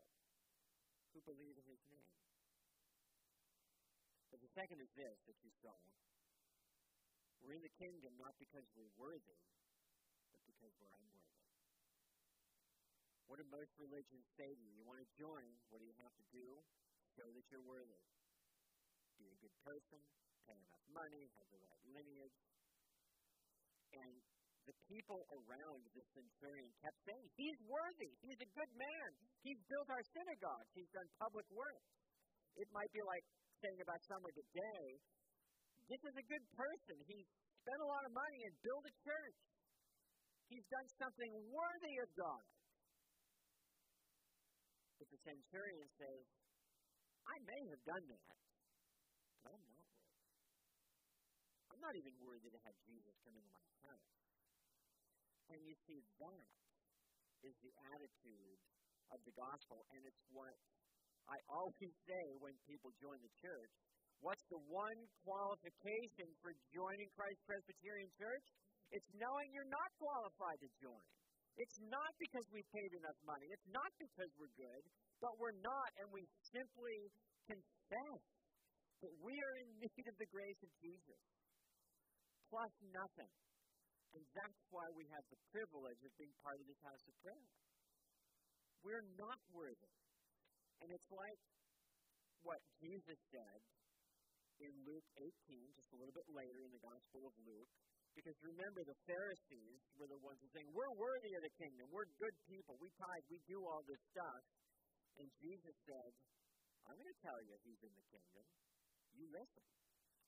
who 1.14 1.20
believe 1.24 1.56
in 1.58 1.66
his 1.66 1.82
name. 1.90 2.14
But 4.28 4.44
the 4.44 4.52
second 4.52 4.78
is 4.84 4.92
this 4.92 5.16
that 5.26 5.38
you 5.40 5.50
saw. 5.64 5.76
We're 7.40 7.56
in 7.56 7.64
the 7.64 7.74
kingdom 7.80 8.12
not 8.18 8.36
because 8.36 8.66
we're 8.76 8.92
worthy, 8.98 9.40
but 10.34 10.42
because 10.44 10.74
we're 10.82 10.92
unworthy. 10.92 11.18
What 13.30 13.40
do 13.40 13.44
most 13.52 13.72
religions 13.76 14.24
say 14.40 14.52
to 14.52 14.60
you? 14.60 14.72
You 14.72 14.84
want 14.88 15.00
to 15.04 15.08
join, 15.16 15.48
what 15.68 15.80
do 15.80 15.86
you 15.86 15.96
have 16.00 16.12
to 16.16 16.26
do? 16.32 16.44
Show 17.16 17.28
that 17.28 17.44
you're 17.52 17.64
worthy. 17.64 18.00
Be 19.20 19.28
a 19.28 19.38
good 19.42 19.54
person, 19.64 20.00
pay 20.48 20.56
enough 20.56 20.84
money, 20.92 21.28
have 21.36 21.48
the 21.52 21.60
right 21.60 21.82
lineage. 21.92 22.38
And 23.92 24.16
the 24.68 24.76
people 24.84 25.24
around 25.32 25.80
the 25.96 26.04
centurion 26.12 26.68
kept 26.84 26.98
saying, 27.08 27.26
He's 27.40 27.56
worthy. 27.64 28.12
He's 28.20 28.36
a 28.36 28.50
good 28.52 28.72
man. 28.76 29.08
He's 29.40 29.56
built 29.64 29.88
our 29.88 30.04
synagogues. 30.12 30.68
He's 30.76 30.92
done 30.92 31.08
public 31.16 31.48
work. 31.48 31.80
It 32.60 32.68
might 32.76 32.92
be 32.92 33.00
like 33.00 33.24
saying 33.64 33.80
about 33.80 34.00
someone 34.04 34.34
today, 34.36 34.84
This 35.88 36.02
is 36.04 36.14
a 36.20 36.26
good 36.28 36.44
person. 36.52 36.96
He 37.08 37.24
spent 37.64 37.80
a 37.80 37.88
lot 37.88 38.04
of 38.04 38.12
money 38.12 38.40
and 38.44 38.52
built 38.60 38.84
a 38.84 38.94
church. 39.00 39.40
He's 40.52 40.66
done 40.68 40.88
something 41.00 41.32
worthy 41.48 41.94
of 42.04 42.08
God. 42.12 42.44
But 45.00 45.08
the 45.08 45.20
centurion 45.24 45.88
says, 45.96 46.24
I 47.24 47.36
may 47.44 47.62
have 47.72 47.82
done 47.88 48.04
that, 48.04 48.36
but 49.44 49.52
I'm 49.56 49.64
not 49.64 49.80
worthy. 49.80 50.12
I'm 51.72 51.80
not 51.80 51.94
even 51.96 52.14
worthy 52.20 52.48
to 52.52 52.60
have 52.68 52.76
Jesus 52.84 53.14
come 53.24 53.36
into 53.36 53.52
my 53.52 53.64
house. 53.88 54.17
And 55.48 55.60
you 55.64 55.76
see, 55.88 56.00
that 56.20 56.44
is 57.44 57.54
the 57.64 57.72
attitude 57.94 58.60
of 59.08 59.18
the 59.24 59.32
gospel, 59.32 59.80
and 59.96 60.04
it's 60.04 60.24
what 60.28 60.52
I 61.28 61.38
always 61.48 61.94
say 62.08 62.24
when 62.40 62.52
people 62.68 62.92
join 63.00 63.16
the 63.24 63.34
church. 63.40 63.72
What's 64.20 64.42
the 64.50 64.60
one 64.66 64.98
qualification 65.22 66.28
for 66.42 66.50
joining 66.74 67.08
Christ 67.14 67.38
Presbyterian 67.46 68.10
Church? 68.18 68.46
It's 68.90 69.06
knowing 69.14 69.46
you're 69.54 69.70
not 69.70 69.90
qualified 70.00 70.58
to 70.58 70.70
join. 70.82 71.06
It's 71.54 71.78
not 71.86 72.12
because 72.18 72.46
we 72.50 72.62
paid 72.74 72.92
enough 72.98 73.18
money. 73.22 73.46
It's 73.50 73.70
not 73.70 73.90
because 73.98 74.30
we're 74.38 74.54
good, 74.58 74.82
but 75.22 75.34
we're 75.38 75.58
not, 75.62 75.88
and 76.02 76.10
we 76.10 76.26
simply 76.50 76.98
confess 77.46 78.22
that 79.02 79.14
we 79.22 79.34
are 79.34 79.54
in 79.62 79.68
need 79.86 80.04
of 80.10 80.16
the 80.18 80.30
grace 80.34 80.60
of 80.66 80.70
Jesus, 80.82 81.22
plus 82.50 82.72
nothing. 82.90 83.32
And 84.16 84.22
that's 84.32 84.62
why 84.72 84.86
we 84.96 85.04
have 85.12 85.24
the 85.28 85.40
privilege 85.52 86.00
of 86.00 86.12
being 86.16 86.32
part 86.40 86.58
of 86.60 86.66
this 86.66 86.80
house 86.80 87.04
of 87.04 87.14
prayer. 87.20 87.48
We're 88.80 89.08
not 89.18 89.40
worthy. 89.52 89.92
And 90.80 90.88
it's 90.94 91.10
like 91.10 91.40
what 92.46 92.62
Jesus 92.78 93.18
said 93.28 93.60
in 94.62 94.72
Luke 94.86 95.08
18, 95.18 95.76
just 95.76 95.90
a 95.92 95.98
little 95.98 96.14
bit 96.14 96.28
later 96.30 96.62
in 96.62 96.72
the 96.72 96.82
Gospel 96.82 97.26
of 97.26 97.34
Luke. 97.42 97.70
Because 98.16 98.34
remember, 98.42 98.82
the 98.82 98.98
Pharisees 99.06 99.80
were 99.94 100.10
the 100.10 100.18
ones 100.18 100.42
who 100.42 100.50
saying, 100.50 100.66
We're 100.74 100.90
worthy 100.98 101.38
of 101.38 101.42
the 101.44 101.54
kingdom. 101.54 101.86
We're 101.94 102.08
good 102.18 102.34
people. 102.50 102.74
We 102.82 102.90
tithe. 102.98 103.26
We 103.30 103.38
do 103.46 103.62
all 103.62 103.84
this 103.86 104.02
stuff. 104.10 104.42
And 105.22 105.28
Jesus 105.38 105.76
said, 105.86 106.10
I'm 106.86 106.98
going 106.98 107.12
to 107.14 107.22
tell 107.22 107.38
you 107.46 107.54
who's 107.62 107.82
in 107.84 107.94
the 107.94 108.06
kingdom. 108.10 108.46
You 109.14 109.26
listen. 109.30 109.66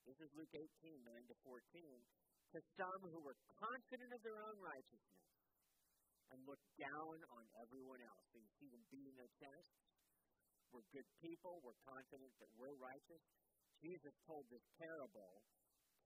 This 0.07 0.19
is 0.23 0.31
Luke 0.39 0.55
18, 0.55 1.03
9 1.03 1.31
to 1.31 1.37
14 1.43 2.20
to 2.55 2.61
some 2.75 3.01
who 3.07 3.21
were 3.23 3.39
confident 3.59 4.11
of 4.11 4.21
their 4.27 4.39
own 4.43 4.59
righteousness 4.59 5.21
and 6.31 6.39
looked 6.47 6.71
down 6.79 7.17
on 7.35 7.45
everyone 7.63 8.03
else. 8.03 8.25
So 8.31 8.39
you 8.39 8.51
see 8.59 8.71
them 8.71 8.83
beating 8.91 9.15
their 9.19 9.31
chests. 9.39 9.75
We're 10.71 10.87
good 10.95 11.07
people. 11.19 11.59
We're 11.63 11.79
confident 11.83 12.31
that 12.39 12.51
we're 12.55 12.79
righteous. 12.79 13.23
Jesus 13.83 14.15
told 14.27 14.47
this 14.51 14.63
parable 14.79 15.43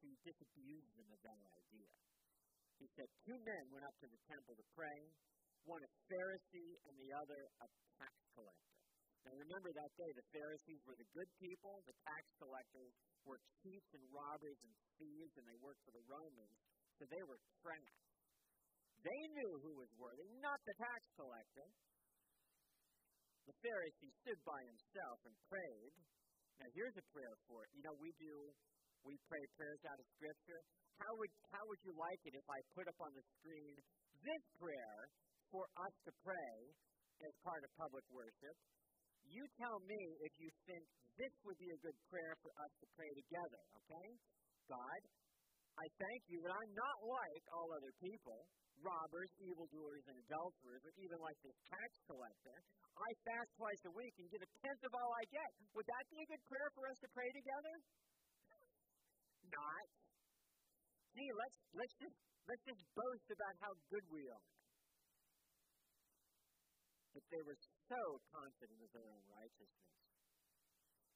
to 0.01 0.09
disabuse 0.25 0.89
them 0.97 1.09
of 1.13 1.21
that 1.25 1.43
idea. 1.53 1.93
He 2.81 2.89
said, 2.97 3.09
Two 3.25 3.39
men 3.41 3.65
went 3.73 3.85
up 3.85 3.97
to 4.01 4.09
the 4.09 4.21
temple 4.29 4.57
to 4.57 4.67
pray, 4.77 5.01
one 5.65 5.81
a 5.81 5.91
Pharisee 6.09 6.73
and 6.89 6.95
the 7.01 7.11
other 7.13 7.41
a 7.61 7.67
tax 7.97 8.13
collector. 8.37 8.74
Now 9.25 9.33
remember 9.41 9.73
that 9.73 9.93
day, 9.97 10.11
the 10.13 10.29
Pharisees 10.37 10.81
were 10.85 10.97
the 11.01 11.09
good 11.17 11.31
people, 11.41 11.81
the 11.89 11.97
tax 12.05 12.23
collectors 12.37 12.93
were 13.25 13.41
cheats 13.65 13.91
and 13.97 14.05
robbers 14.13 14.61
and 14.61 14.73
thieves, 15.01 15.33
and 15.41 15.45
they 15.49 15.59
worked 15.65 15.81
for 15.89 15.97
the 15.97 16.05
Romans, 16.05 16.57
so 17.01 17.09
they 17.09 17.25
were 17.25 17.41
trash. 17.65 17.97
They 19.01 19.23
knew 19.37 19.53
who 19.65 19.73
was 19.81 19.89
worthy, 19.97 20.29
not 20.41 20.61
the 20.65 20.77
tax 20.77 21.01
collector. 21.17 21.69
The 23.49 23.57
Pharisee 23.61 24.13
stood 24.25 24.41
by 24.45 24.61
himself 24.65 25.21
and 25.29 25.37
prayed. 25.49 25.95
Now 26.61 26.69
here's 26.73 26.97
a 26.97 27.05
prayer 27.13 27.37
for 27.49 27.65
it. 27.65 27.71
You 27.77 27.85
know, 27.85 27.97
we 28.01 28.13
do 28.17 28.53
we 29.05 29.21
pray 29.29 29.45
prayers 29.61 29.85
out 29.85 30.01
of 30.01 30.07
Scripture. 30.17 30.61
How 30.97 31.13
would 31.21 31.33
how 31.53 31.65
would 31.69 31.83
you 31.85 31.93
like 31.93 32.21
it 32.25 32.33
if 32.33 32.47
I 32.49 32.61
put 32.73 32.89
up 32.89 32.97
on 33.05 33.13
the 33.13 33.25
screen 33.37 33.77
this 34.25 34.45
prayer 34.57 34.97
for 35.53 35.69
us 35.77 35.95
to 36.09 36.13
pray 36.25 36.57
as 37.21 37.33
part 37.45 37.61
of 37.61 37.69
public 37.77 38.05
worship? 38.09 38.57
You 39.29 39.43
tell 39.57 39.79
me 39.85 40.01
if 40.25 40.35
you 40.39 40.51
think 40.69 40.85
this 41.17 41.35
would 41.47 41.59
be 41.59 41.71
a 41.71 41.79
good 41.81 41.99
prayer 42.11 42.35
for 42.43 42.51
us 42.61 42.73
to 42.83 42.87
pray 42.99 43.11
together, 43.15 43.63
okay? 43.83 44.09
God, 44.67 45.01
I 45.75 45.87
thank 45.99 46.23
you 46.31 46.39
that 46.43 46.53
I'm 46.55 46.73
not 46.75 46.99
like 47.03 47.45
all 47.51 47.69
other 47.75 47.95
people, 47.99 48.47
robbers, 48.83 49.31
evildoers, 49.43 50.05
and 50.07 50.17
adulterers, 50.27 50.83
or 50.87 50.95
even 50.99 51.19
like 51.19 51.39
this 51.43 51.59
tax 51.71 51.91
collector. 52.07 52.57
I 52.95 53.09
fast 53.27 53.51
twice 53.59 53.83
a 53.91 53.93
week 53.95 54.15
and 54.23 54.31
give 54.31 54.43
a 54.43 54.51
tenth 54.63 54.83
of 54.87 54.93
all 54.95 55.11
I 55.19 55.25
get. 55.35 55.51
Would 55.75 55.87
that 55.87 56.05
be 56.15 56.19
a 56.23 56.29
good 56.31 56.45
prayer 56.47 56.71
for 56.79 56.87
us 56.87 56.99
to 57.03 57.09
pray 57.11 57.31
together? 57.35 57.75
Not. 59.51 59.87
See, 61.15 61.29
let's 61.35 61.59
let's 61.75 61.95
just 61.99 62.19
let's 62.47 62.65
just 62.67 62.83
boast 62.95 63.29
about 63.35 63.55
how 63.63 63.73
good 63.91 64.07
we 64.15 64.23
are. 64.31 64.47
But 67.15 67.23
they 67.31 67.47
were 67.47 67.57
so 67.87 68.19
confident 68.35 68.83
of 68.83 68.91
their 68.91 69.07
own 69.07 69.23
righteousness. 69.31 69.95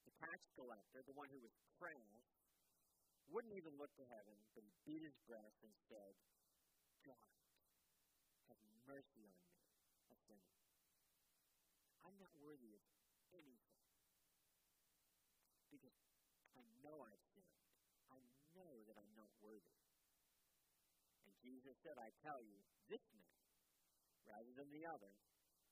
The 0.07 0.15
tax 0.23 0.39
collector, 0.55 1.03
the 1.03 1.19
one 1.19 1.27
who 1.29 1.43
was 1.43 1.53
proud, 1.83 2.23
wouldn't 3.29 3.53
even 3.53 3.77
look 3.77 3.93
to 3.99 4.07
heaven, 4.09 4.39
but 4.55 4.65
he 4.65 4.73
beat 4.87 5.05
his 5.05 5.19
breast 5.29 5.59
and 5.61 5.75
said, 5.91 6.15
God, 7.05 7.29
have 8.49 8.57
mercy 8.89 9.27
on 9.27 9.37
me, 9.37 9.59
a 10.09 10.17
sinner. 10.25 10.55
I'm 12.07 12.17
not 12.17 12.33
worthy 12.41 12.73
of 12.73 12.83
anything. 13.37 13.85
Because 15.69 15.99
I 16.57 16.65
know 16.81 17.05
I've 17.05 17.27
sinned. 17.37 17.61
I 18.09 18.23
know 18.57 18.81
that 18.89 18.97
I'm 18.97 19.13
not 19.13 19.29
worthy. 19.45 19.77
And 21.27 21.33
Jesus 21.45 21.77
said, 21.85 22.01
I 22.01 22.09
tell 22.25 22.41
you, 22.41 22.57
this 22.89 23.05
man, 23.13 23.37
rather 24.25 24.57
than 24.57 24.73
the 24.73 24.89
other, 24.89 25.13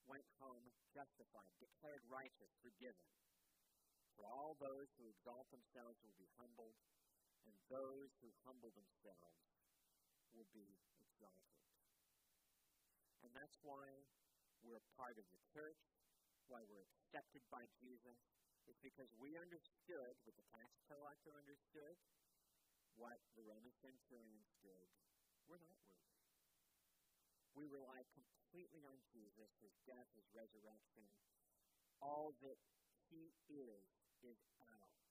went 0.07 0.27
home 0.39 0.67
justified, 0.97 1.53
declared 1.61 2.01
righteous, 2.09 2.49
forgiven. 2.65 3.05
For 4.17 4.25
all 4.25 4.57
those 4.57 4.89
who 4.97 5.13
exalt 5.13 5.45
themselves 5.53 6.01
will 6.01 6.17
be 6.17 6.31
humbled, 6.41 6.79
and 7.45 7.53
those 7.69 8.11
who 8.25 8.33
humble 8.49 8.73
themselves 8.73 9.45
will 10.33 10.49
be 10.57 10.81
exalted. 11.05 11.61
And 13.21 13.31
that's 13.37 13.61
why 13.61 13.85
we're 14.65 14.83
part 14.97 15.21
of 15.21 15.27
the 15.29 15.41
church, 15.53 15.83
why 16.49 16.65
we're 16.65 16.89
accepted 16.97 17.45
by 17.53 17.69
Jesus. 17.77 18.17
It's 18.67 18.81
because 18.83 19.13
we 19.21 19.37
understood 19.39 20.17
what 20.25 20.35
the 20.35 20.49
tax 20.51 20.71
collector 20.91 21.37
understood, 21.37 21.95
what 22.97 23.21
the 23.37 23.45
Roman 23.45 23.75
centurion 23.79 24.43
stood. 24.59 24.89
We're 25.47 25.63
not 25.63 25.79
worthy. 25.87 26.27
We 27.55 27.69
rely 27.71 28.03
completely 28.11 28.36
on 28.89 28.97
Jesus, 29.13 29.53
his 29.61 29.77
death, 29.85 30.09
his 30.17 30.25
resurrection. 30.33 31.05
All 32.01 32.33
that 32.41 32.57
he 33.13 33.33
is, 33.53 33.85
is 34.25 34.41
ours. 34.63 35.05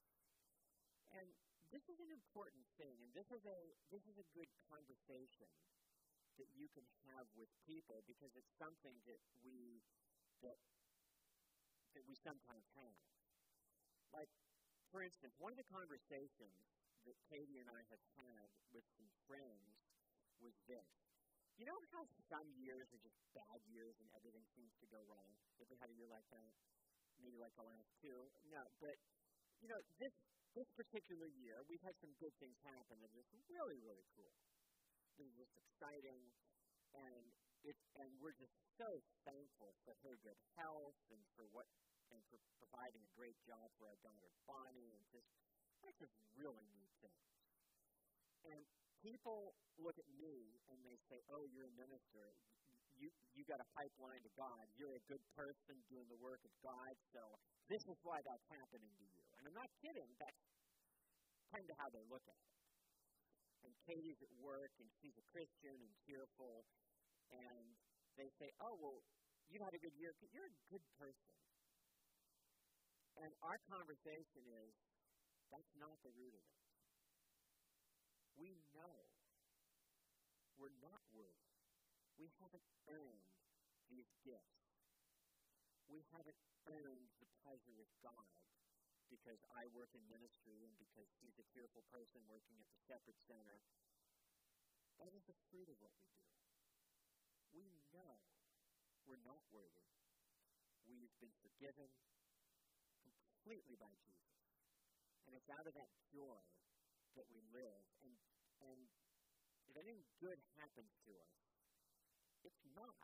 And 1.13 1.29
this 1.69 1.85
is 1.85 2.01
an 2.01 2.09
important 2.09 2.65
thing, 2.79 2.97
and 3.03 3.11
this 3.13 3.29
is 3.29 3.43
a 3.45 3.59
this 3.93 4.05
is 4.09 4.17
a 4.17 4.27
good 4.33 4.49
conversation 4.69 5.49
that 6.41 6.49
you 6.55 6.67
can 6.73 6.85
have 7.11 7.27
with 7.37 7.47
people 7.63 8.03
because 8.09 8.33
it's 8.35 8.53
something 8.57 8.95
that 9.05 9.21
we 9.45 9.81
that 10.41 10.57
that 11.95 12.03
we 12.09 12.15
sometimes 12.17 12.67
have. 12.75 12.99
Like, 14.11 14.31
for 14.91 15.03
instance, 15.03 15.35
one 15.39 15.51
of 15.51 15.59
the 15.59 15.67
conversations 15.71 16.59
that 17.05 17.15
Katie 17.29 17.61
and 17.61 17.69
I 17.69 17.81
have 17.91 18.03
had 18.17 18.47
with 18.73 18.85
some 18.97 19.07
friends 19.29 19.77
was 20.41 20.55
this. 20.67 21.04
You 21.55 21.63
know 21.63 21.79
how 21.95 22.03
some 22.27 22.51
years 22.59 22.83
are 22.91 22.99
just 22.99 23.15
bad 23.31 23.63
years 23.71 23.95
and 24.03 24.11
everything 24.11 24.43
seems 24.59 24.75
to 24.83 24.87
go 24.91 24.99
wrong? 25.07 25.31
Ever 25.63 25.75
had 25.79 25.87
a 25.87 25.95
year 25.95 26.11
like 26.11 26.27
that? 26.35 26.51
Maybe 27.23 27.39
like 27.39 27.55
the 27.55 27.63
last 27.63 27.87
two? 28.03 28.27
No, 28.51 28.59
but 28.83 28.99
you 29.63 29.71
know, 29.71 29.79
this 29.95 30.11
this 30.51 30.67
particular 30.75 31.31
year, 31.31 31.63
we've 31.67 31.83
had 31.83 31.95
some 32.03 32.11
good 32.19 32.35
things 32.39 32.55
happen 32.63 32.99
that 33.03 33.11
is 33.15 33.27
really, 33.47 33.79
really 33.79 34.07
cool. 34.15 34.35
It 35.19 35.23
was 35.23 35.35
just 35.35 35.55
exciting, 35.55 36.31
and 36.95 37.23
it, 37.63 37.75
and 37.99 38.11
we're 38.19 38.35
just 38.35 38.55
so 38.75 39.03
thankful 39.23 39.75
for 39.87 39.95
her 40.03 40.19
good 40.23 40.39
health 40.59 40.95
and 41.11 41.19
for 41.39 41.47
what 41.55 41.67
and 42.11 42.19
for 42.31 42.39
providing 42.59 43.03
a 43.03 43.11
great 43.15 43.39
job 43.47 43.71
for 43.79 43.87
our 43.87 43.99
daughter 44.03 44.27
Bonnie, 44.43 44.91
and 44.91 45.03
just 45.11 45.27
that's 45.83 45.95
just 46.03 46.15
really 46.35 46.67
neat 46.75 46.91
things. 46.99 47.31
And 48.43 48.63
people 49.01 49.55
look 49.79 49.97
at 49.97 50.09
me 50.15 50.59
and 50.71 50.77
they 50.85 50.97
say, 51.09 51.19
"Oh, 51.31 51.43
you're 51.51 51.67
a 51.67 51.75
minister. 51.75 52.35
You 52.95 53.11
you 53.35 53.43
got 53.43 53.59
a 53.59 53.67
pipeline 53.75 54.23
to 54.23 54.31
God. 54.39 54.63
You're 54.79 54.95
a 54.95 55.03
good 55.11 55.23
person 55.35 55.75
doing 55.91 56.07
the 56.07 56.19
work 56.23 56.39
of 56.45 56.53
God. 56.63 56.93
So 57.11 57.21
this 57.67 57.83
is 57.83 57.97
why 58.03 58.21
that's 58.23 58.47
happening 58.47 58.93
to 58.95 59.05
you." 59.05 59.21
And 59.39 59.47
I'm 59.47 59.57
not 59.57 59.69
kidding. 59.83 60.09
That's 60.19 60.43
kind 61.51 61.67
of 61.69 61.75
how 61.77 61.89
they 61.91 62.03
look 62.07 62.23
at 62.23 62.39
it. 62.39 62.53
And 63.65 63.71
Katie's 63.87 64.21
at 64.21 64.33
work, 64.39 64.71
and 64.79 64.87
she's 65.01 65.15
a 65.17 65.25
Christian 65.33 65.75
and 65.81 65.93
cheerful, 66.05 66.65
and 67.31 67.65
they 68.15 68.29
say, 68.39 68.49
"Oh, 68.61 68.75
well, 68.79 69.01
you 69.49 69.59
had 69.59 69.73
a 69.73 69.81
good 69.81 69.95
year. 69.97 70.13
You're 70.31 70.47
a 70.47 70.57
good 70.69 70.85
person." 70.97 71.35
And 73.15 73.31
our 73.41 73.57
conversation 73.71 74.43
is, 74.43 74.71
that's 75.47 75.73
not 75.79 75.95
the 76.03 76.11
root 76.19 76.35
of 76.35 76.43
it. 76.43 76.74
We 78.35 78.59
know 78.75 79.07
we're 80.59 80.75
not 80.83 81.03
worthy. 81.15 81.55
We 82.19 82.31
haven't 82.39 82.63
earned 82.87 83.27
these 83.91 84.07
gifts. 84.23 84.59
We 85.87 86.03
haven't 86.15 86.39
earned 86.67 87.11
the 87.21 87.29
pleasure 87.43 87.77
of 87.79 87.89
God 88.01 88.27
because 89.07 89.39
I 89.53 89.69
work 89.71 89.93
in 89.93 90.01
ministry 90.09 90.65
and 90.65 90.73
because 90.81 91.07
he's 91.21 91.37
a 91.37 91.47
cheerful 91.53 91.85
person 91.93 92.25
working 92.25 92.57
at 92.57 92.67
the 92.67 92.81
Shepherd 92.89 93.17
Center. 93.29 93.61
That 94.97 95.13
is 95.13 95.23
the 95.29 95.37
fruit 95.51 95.69
of 95.69 95.77
what 95.83 95.93
we 95.99 96.07
do. 96.09 96.25
We 97.53 97.67
know 97.93 98.19
we're 99.05 99.21
not 99.21 99.43
worthy. 99.53 99.85
We've 100.89 101.13
been 101.21 101.35
forgiven 101.45 101.91
completely 103.03 103.77
by 103.77 103.93
Jesus. 104.01 104.41
And 105.29 105.37
it's 105.37 105.49
out 105.53 105.65
of 105.69 105.73
that 105.77 105.91
joy 106.09 106.41
that 107.15 107.27
we 107.31 107.41
live. 107.51 107.83
And, 108.03 108.13
and 108.63 108.79
if 109.67 109.75
anything 109.75 110.03
good 110.21 110.39
happens 110.59 110.93
to 111.07 111.11
us, 111.19 111.35
it's 112.45 112.63
not 112.77 112.95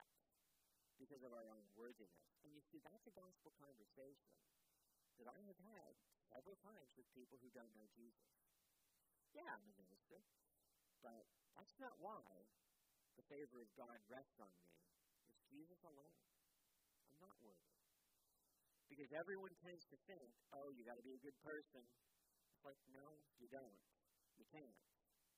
because 1.01 1.25
of 1.25 1.33
our 1.33 1.49
own 1.49 1.65
worthiness. 1.73 2.29
And 2.45 2.53
you 2.53 2.61
see, 2.69 2.77
that's 2.85 3.07
a 3.09 3.15
gospel 3.17 3.49
conversation 3.57 4.37
that 5.17 5.27
I 5.27 5.39
have 5.49 5.59
had 5.65 5.91
several 6.29 6.55
times 6.61 6.93
with 6.93 7.09
people 7.17 7.41
who 7.41 7.49
don't 7.51 7.73
know 7.73 7.89
Jesus. 7.97 8.29
Yeah, 9.33 9.47
I'm 9.49 9.65
a 9.65 9.73
minister, 9.79 10.21
but 11.01 11.25
that's 11.57 11.75
not 11.81 11.97
why 11.97 12.21
the 13.17 13.25
favor 13.27 13.63
of 13.63 13.69
God 13.75 13.97
rests 14.07 14.37
on 14.39 14.51
me. 14.51 14.71
It's 15.31 15.43
Jesus 15.49 15.79
alone. 15.83 16.19
I'm 17.09 17.19
not 17.19 17.35
worthy. 17.43 17.75
Because 18.91 19.11
everyone 19.15 19.55
tends 19.63 19.87
to 19.87 19.97
think, 20.03 20.35
oh, 20.51 20.71
you 20.75 20.83
got 20.83 20.99
to 20.99 21.05
be 21.05 21.15
a 21.15 21.21
good 21.23 21.37
person. 21.41 21.81
It's 21.81 22.63
like, 22.67 22.79
no, 22.91 23.23
you 23.39 23.47
don't. 23.47 23.79
You 24.41 24.49
can't. 24.49 24.81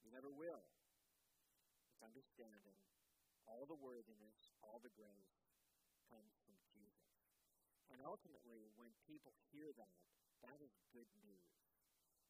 You 0.07 0.15
never 0.15 0.31
will. 0.31 0.63
It's 1.91 1.99
understanding 1.99 2.79
all 3.43 3.67
the 3.67 3.75
worthiness, 3.75 4.39
all 4.63 4.79
the 4.79 4.95
grace 4.95 5.35
comes 6.07 6.31
from 6.47 6.55
Jesus. 6.71 7.11
And 7.91 7.99
ultimately, 8.07 8.71
when 8.79 8.95
people 9.03 9.35
hear 9.51 9.75
that, 9.75 9.99
that 10.47 10.55
is 10.63 10.71
good 10.95 11.11
news. 11.19 11.51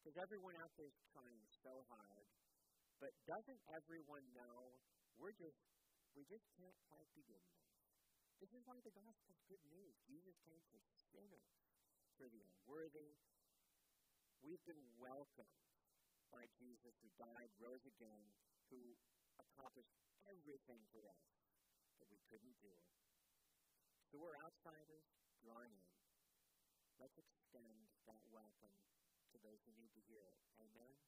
Because 0.02 0.18
everyone 0.18 0.58
out 0.58 0.74
there 0.74 0.90
is 0.90 0.98
trying 1.14 1.46
so 1.62 1.86
hard, 1.86 2.26
but 2.98 3.14
doesn't 3.22 3.62
everyone 3.70 4.26
know 4.34 4.74
we're 5.14 5.38
just 5.38 5.62
we 6.18 6.26
just 6.26 6.44
can't 6.58 6.78
quite 6.90 7.06
begin 7.14 7.38
this? 7.38 7.70
This 8.42 8.50
is 8.50 8.66
why 8.66 8.82
the 8.82 8.90
gospel 8.98 9.30
is 9.30 9.46
good 9.46 9.62
news. 9.70 9.94
Jesus 10.10 10.34
came 10.42 10.62
for 10.74 10.82
sinners, 11.14 11.54
for 12.18 12.26
the 12.26 12.42
unworthy. 12.42 13.14
We've 14.42 14.62
been 14.66 14.84
welcomed 14.98 15.73
by 16.34 16.50
Jesus 16.58 16.98
who 16.98 17.10
died, 17.14 17.54
rose 17.62 17.86
again, 17.86 18.26
who 18.66 18.98
accomplished 19.38 19.94
everything 20.26 20.82
for 20.90 21.06
us 21.06 21.22
that 22.02 22.10
we 22.10 22.18
couldn't 22.26 22.58
do. 22.58 22.74
So 24.10 24.18
we're 24.18 24.34
outsiders, 24.42 25.06
drawn 25.38 25.70
in. 25.70 25.86
Let's 26.98 27.14
extend 27.14 27.86
that 28.10 28.18
welcome 28.34 28.74
to 29.30 29.36
those 29.46 29.62
who 29.62 29.78
need 29.78 29.94
to 29.94 30.02
hear 30.10 30.26
it. 30.26 30.42
Amen? 30.58 30.98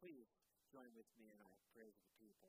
Please 0.00 0.28
join 0.72 0.88
with 0.96 1.08
me 1.20 1.28
in 1.28 1.40
our 1.44 1.56
praise 1.76 1.96
of 2.00 2.08
the 2.08 2.16
people. 2.16 2.48